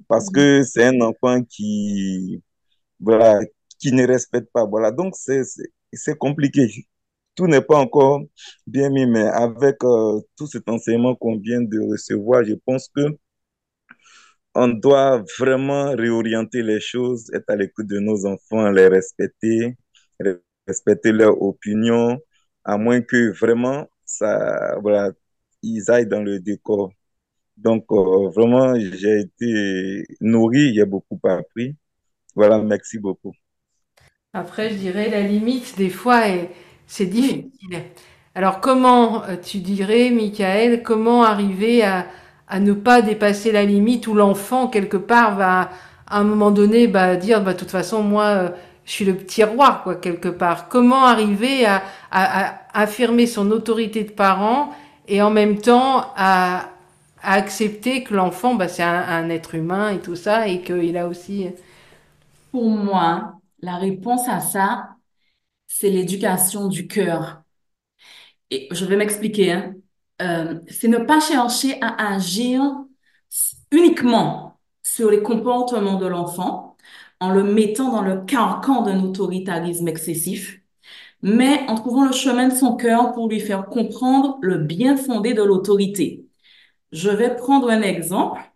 [0.07, 2.43] parce que c'est un enfant qui,
[2.99, 3.39] voilà,
[3.79, 4.65] qui ne respecte pas.
[4.65, 6.67] Voilà, donc c'est compliqué
[7.35, 8.21] tout n'est pas encore
[8.67, 13.01] bien mis, mais avec euh, tout cet enseignement qu'on vient de recevoir, je pense que
[14.53, 19.77] on doit vraiment réorienter les choses, être à l'écoute de nos enfants, les respecter,
[20.67, 22.19] respecter leurs opinions,
[22.63, 25.11] à moins que vraiment ça, voilà,
[25.63, 26.91] ils aillent dans le décor.
[27.57, 31.75] Donc, euh, vraiment, j'ai été nourri, j'ai beaucoup appris.
[32.35, 33.33] Voilà, merci beaucoup.
[34.33, 36.49] Après, je dirais la limite, des fois, est
[36.91, 37.83] c'est difficile.
[38.35, 42.05] Alors comment, euh, tu dirais, Michael, comment arriver à,
[42.59, 45.69] ne pas dépasser la limite où l'enfant, quelque part, va
[46.05, 48.49] à un moment donné bah, dire, bah, de toute façon, moi, euh,
[48.83, 50.67] je suis le petit roi, quoi, quelque part.
[50.67, 51.81] Comment arriver à,
[52.73, 54.71] affirmer son autorité de parent
[55.07, 56.65] et en même temps à,
[57.23, 61.47] accepter que l'enfant, bah, c'est un, être humain et tout ça, et qu'il a aussi...
[62.51, 64.89] Pour moi, la réponse à ça,
[65.81, 67.41] c'est l'éducation du cœur.
[68.51, 69.51] Et je vais m'expliquer.
[69.51, 69.75] Hein.
[70.21, 72.61] Euh, c'est ne pas chercher à agir
[73.71, 76.77] uniquement sur les comportements de l'enfant
[77.19, 80.61] en le mettant dans le carcan d'un autoritarisme excessif,
[81.23, 85.33] mais en trouvant le chemin de son cœur pour lui faire comprendre le bien fondé
[85.33, 86.27] de l'autorité.
[86.91, 88.50] Je vais prendre un exemple.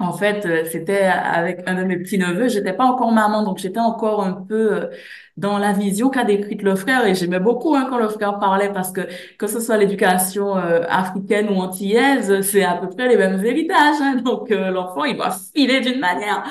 [0.00, 2.48] En fait, euh, c'était avec un de mes petits-neveux.
[2.48, 4.86] J'étais pas encore maman, donc j'étais encore un peu euh,
[5.36, 7.06] dans la vision qu'a décrite le frère.
[7.06, 9.02] Et j'aimais beaucoup hein, quand le frère parlait parce que
[9.38, 13.96] que ce soit l'éducation euh, africaine ou antillaise, c'est à peu près les mêmes héritages.
[14.00, 14.16] Hein.
[14.24, 16.44] donc l'enfant, il va filer d'une manière.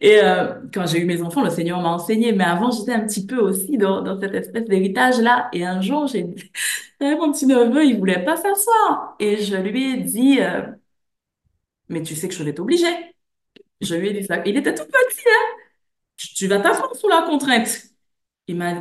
[0.00, 2.32] Et euh, quand j'ai eu mes enfants, le Seigneur m'a enseigné.
[2.32, 5.48] Mais avant, j'étais un petit peu aussi dans, dans cette espèce d'héritage-là.
[5.52, 6.50] Et un jour, j'ai dit,
[7.00, 9.16] mon petit neveu, il voulait pas s'asseoir.
[9.18, 10.62] Et je lui ai dit, euh,
[11.88, 13.14] mais tu sais que je vais t'obliger.
[13.80, 14.42] Je lui ai dit ça.
[14.46, 15.56] Il était tout petit, hein.
[16.16, 17.68] Tu vas t'asseoir sous la contrainte.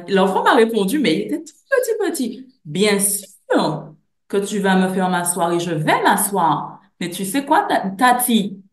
[0.09, 2.59] L'enfant m'a répondu, mais il était tout petit, petit.
[2.65, 3.95] Bien sûr
[4.27, 6.81] que tu vas me faire m'asseoir et je vais m'asseoir.
[6.99, 8.63] Mais tu sais quoi, Tati?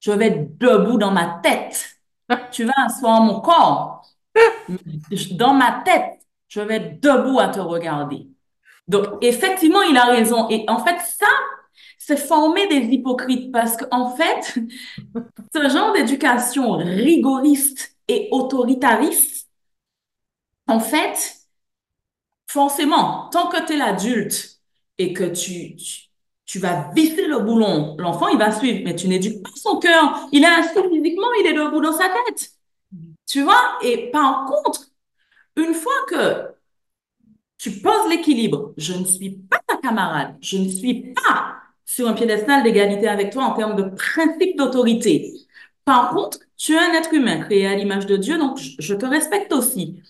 [0.00, 1.96] Je vais être debout dans ma tête.
[2.52, 4.06] Tu vas asseoir mon corps.
[5.32, 8.28] Dans ma tête, je vais être debout à te regarder.
[8.88, 10.48] Donc, effectivement, il a raison.
[10.48, 11.26] Et en fait, ça,
[11.98, 14.54] c'est former des hypocrites parce qu'en fait,
[15.54, 19.48] ce genre d'éducation rigoriste et autoritariste,
[20.66, 21.36] en fait,
[22.48, 24.60] forcément, tant que tu es l'adulte
[24.98, 25.76] et que tu,
[26.44, 30.28] tu, vas visser le boulon, l'enfant, il va suivre, mais tu n'éduques pas son cœur.
[30.32, 32.50] Il est assis physiquement, il est debout dans sa tête.
[33.26, 33.78] Tu vois?
[33.82, 34.86] Et par contre,
[35.56, 36.54] une fois que
[37.58, 41.59] tu poses l'équilibre, je ne suis pas ta camarade, je ne suis pas
[41.90, 45.34] sur un piédestal d'égalité avec toi en termes de principe d'autorité.
[45.84, 49.04] Par contre, tu es un être humain créé à l'image de Dieu, donc je te
[49.04, 50.00] respecte aussi.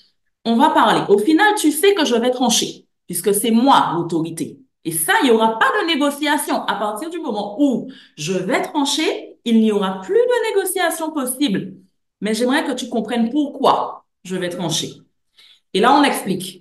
[0.45, 1.01] On va parler.
[1.09, 4.59] Au final, tu sais que je vais trancher, puisque c'est moi l'autorité.
[4.85, 6.64] Et ça, il n'y aura pas de négociation.
[6.66, 11.76] À partir du moment où je vais trancher, il n'y aura plus de négociation possible.
[12.20, 14.93] Mais j'aimerais que tu comprennes pourquoi je vais trancher.
[15.72, 16.60] Et là, on explique.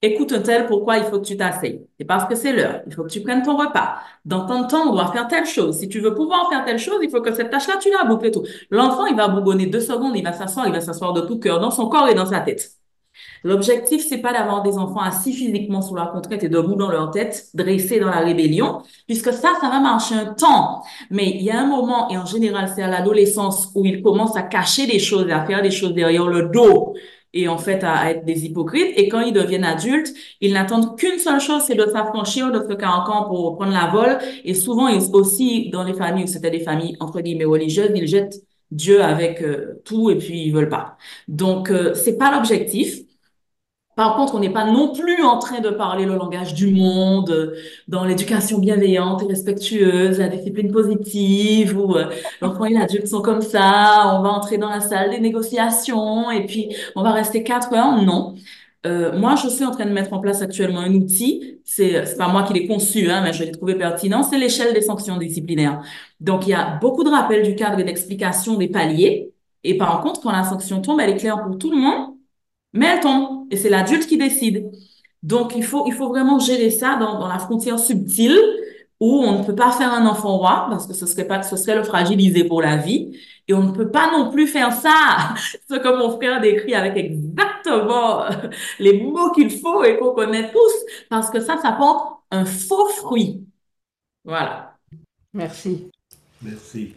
[0.00, 1.80] Écoute un tel, pourquoi il faut que tu t'asseyes?
[1.98, 2.82] C'est parce que c'est l'heure.
[2.86, 3.96] Il faut que tu prennes ton repas.
[4.24, 5.76] Dans ton temps, on doit faire telle chose.
[5.76, 8.26] Si tu veux pouvoir faire telle chose, il faut que cette tâche-là, tu la boucles
[8.26, 8.44] et tout.
[8.70, 11.58] L'enfant, il va bougonner deux secondes, il va s'asseoir, il va s'asseoir de tout cœur,
[11.58, 12.70] dans son corps et dans sa tête.
[13.42, 17.10] L'objectif, c'est pas d'avoir des enfants assis physiquement sous la contrainte et debout dans leur
[17.10, 20.84] tête, dressés dans la rébellion, puisque ça, ça va marcher un temps.
[21.10, 24.36] Mais il y a un moment, et en général, c'est à l'adolescence où ils commencent
[24.36, 26.94] à cacher des choses, à faire des choses derrière le dos
[27.34, 28.92] et en fait à, être des hypocrites.
[28.96, 32.74] Et quand ils deviennent adultes, ils n'attendent qu'une seule chose, c'est de s'affranchir de ce
[32.74, 34.18] carcan pour prendre la vol.
[34.44, 38.06] Et souvent, ils, aussi dans les familles où c'était des familles entre guillemets religieuses, ils
[38.06, 40.96] jettent Dieu avec euh, tout et puis ils veulent pas.
[41.26, 43.00] Donc euh, c'est pas l'objectif.
[43.98, 47.30] Par contre, on n'est pas non plus en train de parler le langage du monde
[47.30, 47.56] euh,
[47.88, 52.08] dans l'éducation bienveillante et respectueuse, la discipline positive, où euh,
[52.40, 56.46] l'enfant et l'adulte sont comme ça, on va entrer dans la salle des négociations et
[56.46, 58.00] puis on va rester quatre heures.
[58.00, 58.36] Non.
[58.86, 61.58] Euh, moi, je suis en train de mettre en place actuellement un outil.
[61.64, 64.22] C'est c'est pas moi qui l'ai conçu, hein, mais je l'ai trouvé pertinent.
[64.22, 65.82] C'est l'échelle des sanctions disciplinaires.
[66.20, 69.32] Donc, il y a beaucoup de rappels du cadre et d'explication des paliers.
[69.64, 72.14] Et par contre, quand la sanction tombe, elle est claire pour tout le monde
[72.72, 74.70] mais elle tombe et c'est l'adulte qui décide.
[75.22, 78.38] Donc, il faut, il faut vraiment gérer ça dans, dans la frontière subtile
[79.00, 81.56] où on ne peut pas faire un enfant roi parce que ce serait pas, ce
[81.56, 83.16] serait le fragiliser pour la vie.
[83.46, 85.34] Et on ne peut pas non plus faire ça,
[85.70, 88.24] ce que mon frère décrit avec exactement
[88.78, 90.72] les mots qu'il faut et qu'on connaît tous,
[91.08, 93.44] parce que ça, ça porte un faux fruit.
[94.24, 94.74] Voilà.
[95.32, 95.88] Merci.
[96.42, 96.94] Merci.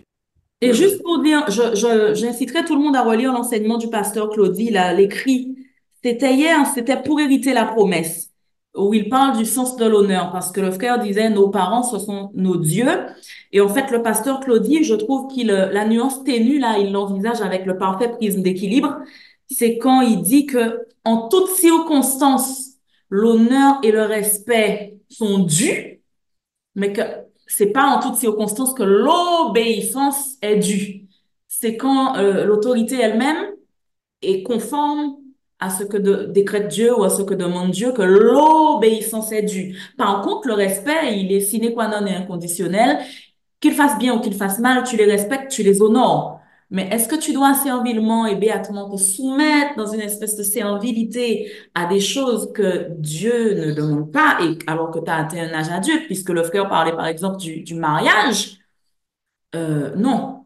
[0.59, 4.29] Et juste pour dire, je, je, j'inciterai tout le monde à relire l'enseignement du pasteur
[4.29, 5.55] Claudie, là, l'écrit.
[6.03, 8.31] C'était hier, c'était pour hériter la promesse,
[8.75, 11.99] où il parle du sens de l'honneur, parce que le frère disait, nos parents, ce
[11.99, 13.05] sont nos dieux.
[13.51, 17.41] Et en fait, le pasteur Claudie, je trouve qu'il, la nuance ténue, là, il l'envisage
[17.41, 18.97] avec le parfait prisme d'équilibre.
[19.49, 22.71] C'est quand il dit que, en toutes circonstances,
[23.09, 26.01] l'honneur et le respect sont dus,
[26.75, 27.01] mais que
[27.45, 31.07] c'est pas en toutes circonstances que l'obéissance est due.
[31.47, 33.51] C'est quand euh, l'autorité elle-même
[34.21, 35.20] est conforme
[35.61, 39.77] à ce que décrète Dieu ou à ce que demande Dieu que l'obéissance est due.
[39.97, 42.99] Par contre, le respect, il est sine qua non et inconditionnel.
[43.59, 46.39] Qu'ils fassent bien ou qu'ils fassent mal, tu les respectes, tu les honores.
[46.71, 51.51] Mais est-ce que tu dois servilement et béatement te soumettre dans une espèce de servilité
[51.75, 55.53] à des choses que Dieu ne demande pas et alors que tu as atteint un
[55.53, 58.57] âge adulte, puisque le frère parlait par exemple du, mariage?
[59.53, 60.45] Euh, non,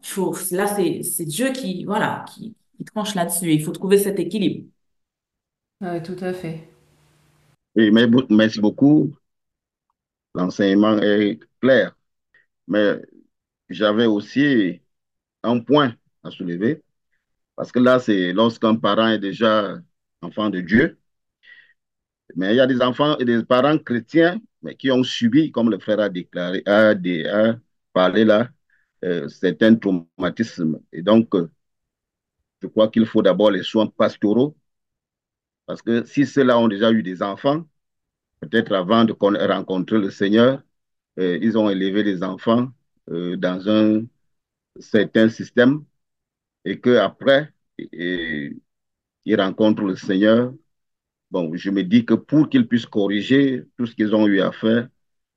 [0.50, 3.52] là c'est, Dieu qui, voilà, qui tranche là-dessus.
[3.52, 4.66] Il faut trouver cet équilibre.
[5.80, 6.68] Oui, tout à fait.
[7.76, 7.90] Oui,
[8.30, 9.14] merci beaucoup.
[10.34, 11.96] L'enseignement est clair.
[12.68, 13.02] Mais
[13.70, 14.82] j'avais aussi
[15.42, 16.82] un point à soulever.
[17.56, 19.78] Parce que là, c'est lorsqu'un parent est déjà
[20.22, 20.98] enfant de Dieu.
[22.36, 25.70] Mais il y a des enfants et des parents chrétiens mais qui ont subi, comme
[25.70, 27.54] le frère a déclaré, a, a
[27.92, 28.48] parlé là,
[29.04, 30.80] euh, certains traumatismes.
[30.92, 31.50] Et donc, euh,
[32.62, 34.56] je crois qu'il faut d'abord les soins pastoraux.
[35.66, 37.64] Parce que si ceux-là ont déjà eu des enfants,
[38.40, 39.14] peut-être avant de
[39.48, 40.62] rencontrer le Seigneur,
[41.18, 42.70] euh, ils ont élevé des enfants
[43.08, 44.04] dans un
[44.80, 45.84] certain système
[46.64, 48.60] et qu'après, ils
[49.40, 50.52] rencontrent le Seigneur.
[51.30, 54.52] Bon, je me dis que pour qu'ils puissent corriger tout ce qu'ils ont eu à
[54.52, 54.88] faire,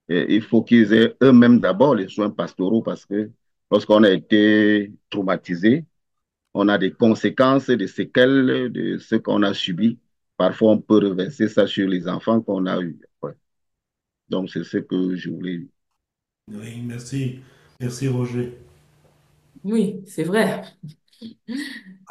[0.10, 3.32] il faut qu'ils aient eux-mêmes d'abord les soins pastoraux parce que
[3.72, 5.86] lorsqu'on a été traumatisé,
[6.54, 10.00] on a des conséquences, des séquelles de ce qu'on a subi.
[10.40, 12.98] Parfois, on peut reverser ça sur les enfants qu'on a eus.
[14.30, 15.68] Donc, c'est ce que je voulais dire.
[16.48, 17.40] Oui, merci.
[17.78, 18.58] Merci, Roger.
[19.66, 20.64] Oui, c'est vrai.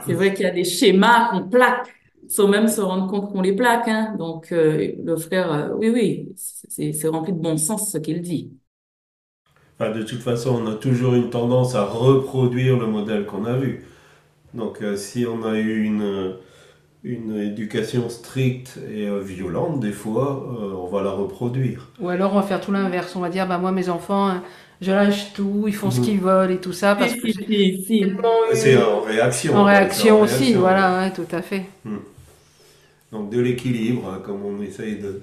[0.05, 1.88] C'est vrai qu'il y a des schémas qu'on plaque
[2.28, 3.88] sans même se rendre compte qu'on les plaque.
[3.88, 4.14] Hein.
[4.18, 8.52] Donc, euh, le frère, euh, oui, oui, c'est rempli de bon sens ce qu'il dit.
[9.80, 13.86] de toute façon, on a toujours une tendance à reproduire le modèle qu'on a vu.
[14.52, 16.36] Donc, euh, si on a eu une,
[17.04, 20.46] une éducation stricte et violente, des fois,
[20.76, 21.88] on va la reproduire.
[22.00, 23.14] Ou alors, on va faire tout l'inverse.
[23.14, 24.42] On va dire, bah, moi, mes enfants, hein,
[24.80, 26.04] je lâche tout, ils font ce mhm.
[26.04, 26.94] qu'ils veulent et tout ça.
[26.94, 27.28] parce que
[28.54, 29.54] C'est en réaction.
[29.54, 31.64] En réaction aussi, voilà, tout à fait.
[31.84, 31.98] Hmm.
[33.10, 35.22] Donc de l'équilibre, hein, comme on essaye de,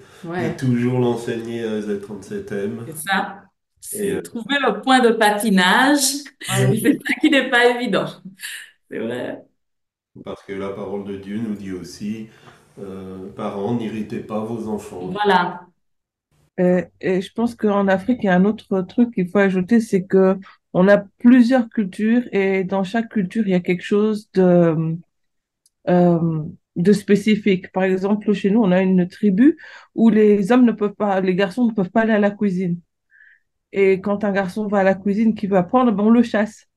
[0.58, 2.80] toujours l'enseigner à Z37M.
[2.88, 3.42] C'est ça.
[3.80, 6.02] C'est euh, trouver le point de patinage.
[6.42, 8.08] c'est ça qui n'est pas évident.
[8.90, 9.44] C'est vrai.
[10.24, 12.28] Parce que la parole de Dieu nous dit aussi,
[12.80, 15.08] euh, parents, n'irritez pas vos enfants.
[15.08, 15.62] Voilà.
[16.60, 19.80] Euh, et je pense qu'en Afrique, il y a un autre truc qu'il faut ajouter,
[19.80, 20.38] c'est que
[20.74, 24.98] on a plusieurs cultures et dans chaque culture, il y a quelque chose de
[25.88, 26.44] euh,
[26.76, 27.72] de spécifique.
[27.72, 29.58] Par exemple, chez nous, on a une tribu
[29.96, 32.80] où les hommes ne peuvent pas, les garçons ne peuvent pas aller à la cuisine.
[33.72, 36.68] Et quand un garçon va à la cuisine, qui va prendre, ben on le chasse.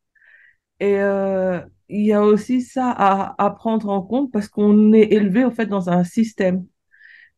[0.81, 5.44] Et euh, il y a aussi ça à, prendre en compte parce qu'on est élevé
[5.44, 6.66] en fait dans un système.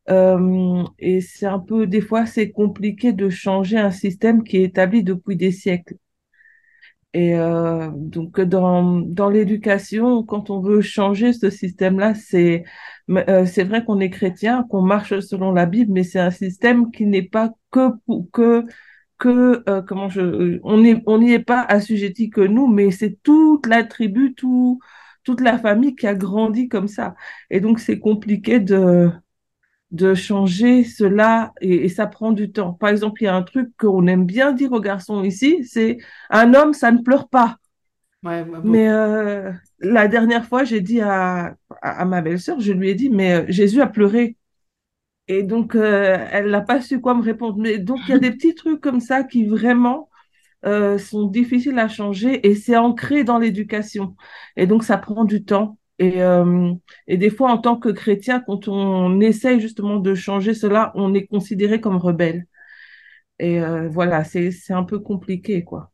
[0.09, 4.63] Euh, et c'est un peu, des fois, c'est compliqué de changer un système qui est
[4.63, 5.95] établi depuis des siècles.
[7.13, 12.63] Et euh, donc dans, dans l'éducation, quand on veut changer ce système-là, c'est
[13.09, 16.89] euh, c'est vrai qu'on est chrétien, qu'on marche selon la Bible, mais c'est un système
[16.91, 17.89] qui n'est pas que
[18.31, 18.65] que
[19.21, 23.83] que euh, comment je on n'y est pas assujetti que nous, mais c'est toute la
[23.83, 24.79] tribu, tout
[25.23, 27.15] toute la famille qui a grandi comme ça.
[27.51, 29.11] Et donc c'est compliqué de
[29.91, 32.73] de changer cela et, ça prend du temps.
[32.73, 35.97] Par exemple, il y a un truc qu'on aime bien dire aux garçons ici, c'est
[36.29, 37.57] un homme, ça ne pleure pas.
[38.23, 42.89] Ouais, bah, mais euh, la dernière fois, j'ai dit à, à, ma belle-sœur, je lui
[42.89, 44.37] ai dit, mais euh, Jésus a pleuré.
[45.31, 47.57] Et donc, euh, elle n'a pas su quoi me répondre.
[47.57, 50.09] Mais donc, il y a des petits trucs comme ça qui vraiment
[50.63, 54.15] sont difficiles à changer et c'est ancré dans l'éducation.
[54.57, 55.79] Et donc, ça prend du temps.
[56.01, 56.73] Et, euh,
[57.07, 61.13] et des fois, en tant que chrétien, quand on essaye justement de changer cela, on
[61.13, 62.47] est considéré comme rebelle.
[63.37, 65.91] Et euh, voilà, c'est un peu compliqué, quoi.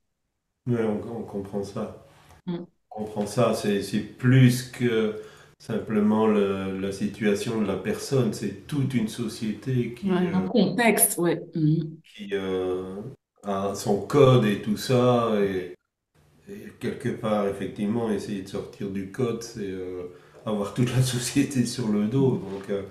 [0.65, 2.05] Oui, on, comprend ça.
[2.45, 2.55] Mm.
[2.91, 3.53] On comprend ça.
[3.53, 5.21] C'est plus que
[5.59, 11.17] simplement le, la situation de la personne, c'est toute une société qui, un euh, contexte,
[11.17, 11.41] ouais.
[11.55, 11.81] Mm.
[12.03, 12.33] qui
[13.43, 15.31] a son code et tout ça.
[15.41, 15.75] Et,
[16.49, 20.03] et quelque part, effectivement, essayer de sortir du code, c'est euh,
[20.45, 22.37] avoir toute la société sur le dos.
[22.51, 22.83] Donc, euh,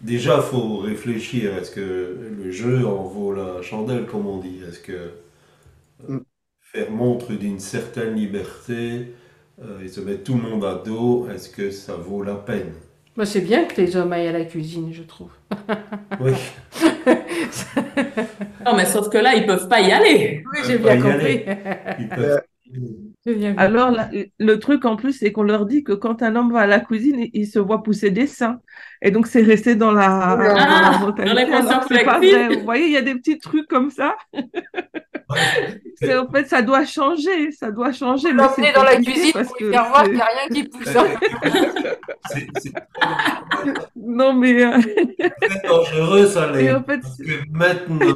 [0.00, 1.54] déjà, il faut réfléchir.
[1.56, 4.60] Est-ce que le jeu en vaut la chandelle, comme on dit?
[4.68, 5.10] Est-ce que euh,
[6.08, 6.20] mm.
[6.60, 9.14] faire montre d'une certaine liberté
[9.82, 12.72] et se mettre tout le monde à dos, est-ce que ça vaut la peine?
[13.16, 15.30] Bah, C'est bien que les hommes aillent à la cuisine, je trouve.
[16.20, 16.32] oui.
[18.66, 20.42] non, mais sauf que là, ils peuvent pas y aller.
[20.52, 21.44] Oui, j'ai bien compris.
[21.98, 22.42] Ils peuvent
[23.56, 23.96] alors,
[24.38, 26.80] le truc en plus, c'est qu'on leur dit que quand un homme va à la
[26.80, 28.60] cuisine, il, se voit pousser des seins.
[29.00, 30.36] Et donc, c'est resté dans la, ah,
[31.16, 31.24] dans
[32.54, 34.14] Vous voyez, il y a des petits trucs comme ça.
[35.30, 37.50] en fait, ça doit changer.
[37.52, 38.30] Ça doit changer.
[38.30, 40.94] L'emmener dans la cuisine parce pour lui faire voir qu'il n'y a rien qui pousse.
[43.96, 44.64] non, mais.
[44.64, 44.78] Euh,
[45.18, 46.72] c'est dangereux, ça, les...
[46.72, 48.14] En fait, parce que maintenant,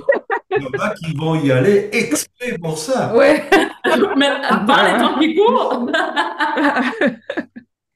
[0.56, 3.14] il y en a qui vont y aller exprès pour ça.
[3.14, 3.48] Ouais.
[4.16, 4.28] mais
[4.66, 5.90] pas les temps qui courent.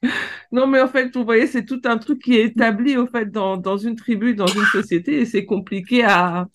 [0.53, 3.31] non, mais en fait, vous voyez, c'est tout un truc qui est établi au fait
[3.31, 6.47] dans, dans une tribu, dans une société, et c'est compliqué à,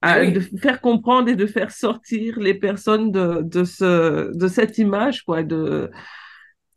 [0.00, 4.78] à de faire comprendre et de faire sortir les personnes de, de, ce, de cette
[4.78, 5.90] image, quoi, de,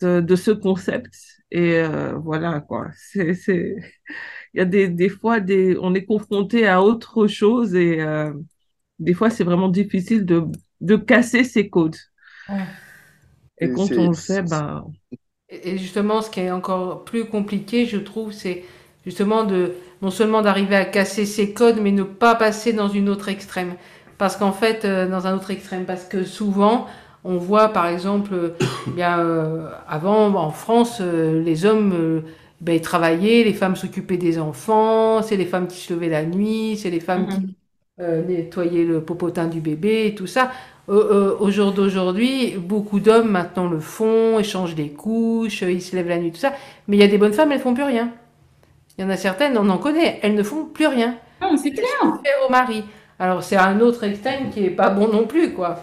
[0.02, 1.14] de, de ce concept.
[1.52, 2.88] Et euh, voilà, quoi.
[2.95, 3.76] C'est, c'est,
[4.53, 8.34] il y a des, des fois, des, on est confronté à autre chose et euh,
[8.99, 10.44] des fois, c'est vraiment difficile de,
[10.82, 11.98] de casser ces codes.
[13.60, 14.86] Et, quand on le fait, ben.
[15.49, 18.64] Et justement, ce qui est encore plus compliqué, je trouve, c'est
[19.06, 23.10] justement de non seulement d'arriver à casser ces codes, mais ne pas passer dans une
[23.10, 23.76] autre extrême.
[24.18, 26.88] Parce qu'en fait, euh, dans un autre extrême, parce que souvent,
[27.23, 28.49] On voit par exemple, euh,
[28.88, 32.22] bien, euh, avant en France, euh, les hommes euh,
[32.61, 36.25] ben, ils travaillaient, les femmes s'occupaient des enfants, c'est les femmes qui se levaient la
[36.25, 37.29] nuit, c'est les femmes Mhm.
[37.29, 37.57] qui
[37.99, 40.51] euh, nettoyaient le popotin du bébé et tout ça.
[40.89, 45.95] Euh, euh, au jour d'aujourd'hui, beaucoup d'hommes maintenant le font, échangent des couches, ils se
[45.95, 46.53] lèvent la nuit, tout ça.
[46.88, 48.13] Mais il y a des bonnes femmes, elles font plus rien.
[48.97, 51.17] Il y en a certaines, on en connaît, elles ne font plus rien.
[51.41, 52.21] Non, c'est clair.
[52.23, 52.83] Faire au mari?
[53.19, 55.79] Alors c'est un autre extrême qui est pas bon non plus, quoi.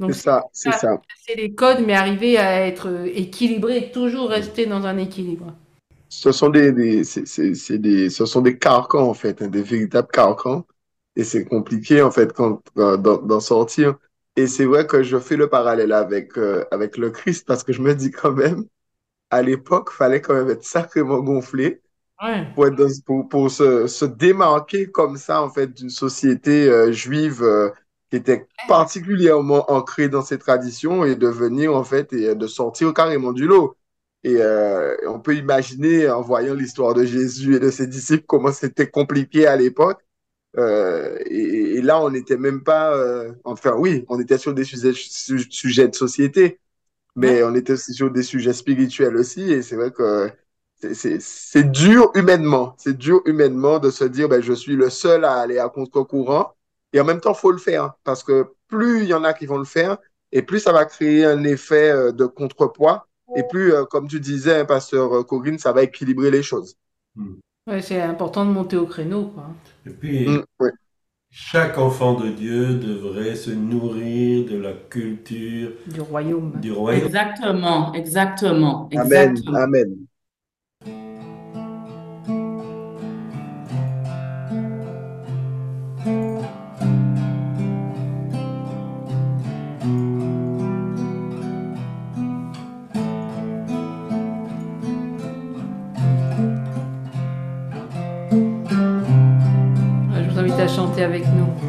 [0.00, 1.00] Donc C'est ça, c'est ça.
[1.26, 5.54] c'est les codes, mais arriver à être euh, équilibré, toujours rester dans un équilibre.
[6.08, 7.02] Ce sont des, des,
[7.78, 10.66] des, ce sont des carcans, en fait, hein, des véritables carcans.
[11.16, 12.32] Et c'est compliqué, en fait,
[12.78, 13.96] euh, d'en, d'en sortir.
[14.36, 17.72] Et c'est vrai que je fais le parallèle avec, euh, avec le Christ parce que
[17.72, 18.64] je me dis quand même,
[19.30, 21.82] à l'époque, fallait quand même être sacrément gonflé
[22.22, 22.46] Ouais.
[22.54, 26.92] pour, être dans- pour, pour se, se démarquer comme ça, en fait, d'une société euh,
[26.92, 27.70] juive euh,
[28.10, 32.92] qui était particulièrement ancrée dans ses traditions et de venir, en fait, et de sortir
[32.94, 33.76] carrément du lot.
[34.26, 38.52] Et euh, on peut imaginer, en voyant l'histoire de Jésus et de ses disciples, comment
[38.52, 40.02] c'était compliqué à l'époque.
[40.58, 44.64] Euh, et, et là, on n'était même pas, euh, enfin oui, on était sur des
[44.64, 46.60] sujets, su- sujets de société,
[47.16, 49.52] mais on était aussi sur des sujets spirituels aussi.
[49.52, 50.30] Et c'est vrai que
[51.20, 52.74] c'est dur humainement.
[52.78, 56.54] C'est dur humainement de se dire, ben, je suis le seul à aller à contre-courant.
[56.92, 59.46] Et en même temps, faut le faire parce que plus il y en a qui
[59.46, 59.98] vont le faire,
[60.32, 63.06] et plus ça va créer un effet de contrepoids.
[63.34, 66.76] Et plus, euh, comme tu disais, hein, pasteur euh, Corinne, ça va équilibrer les choses.
[67.68, 69.48] Ouais, c'est important de monter au créneau, quoi.
[69.86, 70.72] Et puis, Mm, ouais.
[71.30, 76.62] chaque enfant de Dieu devrait se nourrir de la culture Du royaume.
[76.62, 77.14] du royaume.
[77.14, 79.52] Exactement, exactement, Amen, exactement.
[79.54, 79.88] amen.
[79.96, 80.06] Ouais,
[100.56, 101.65] Je vous invite à chanter avec nous.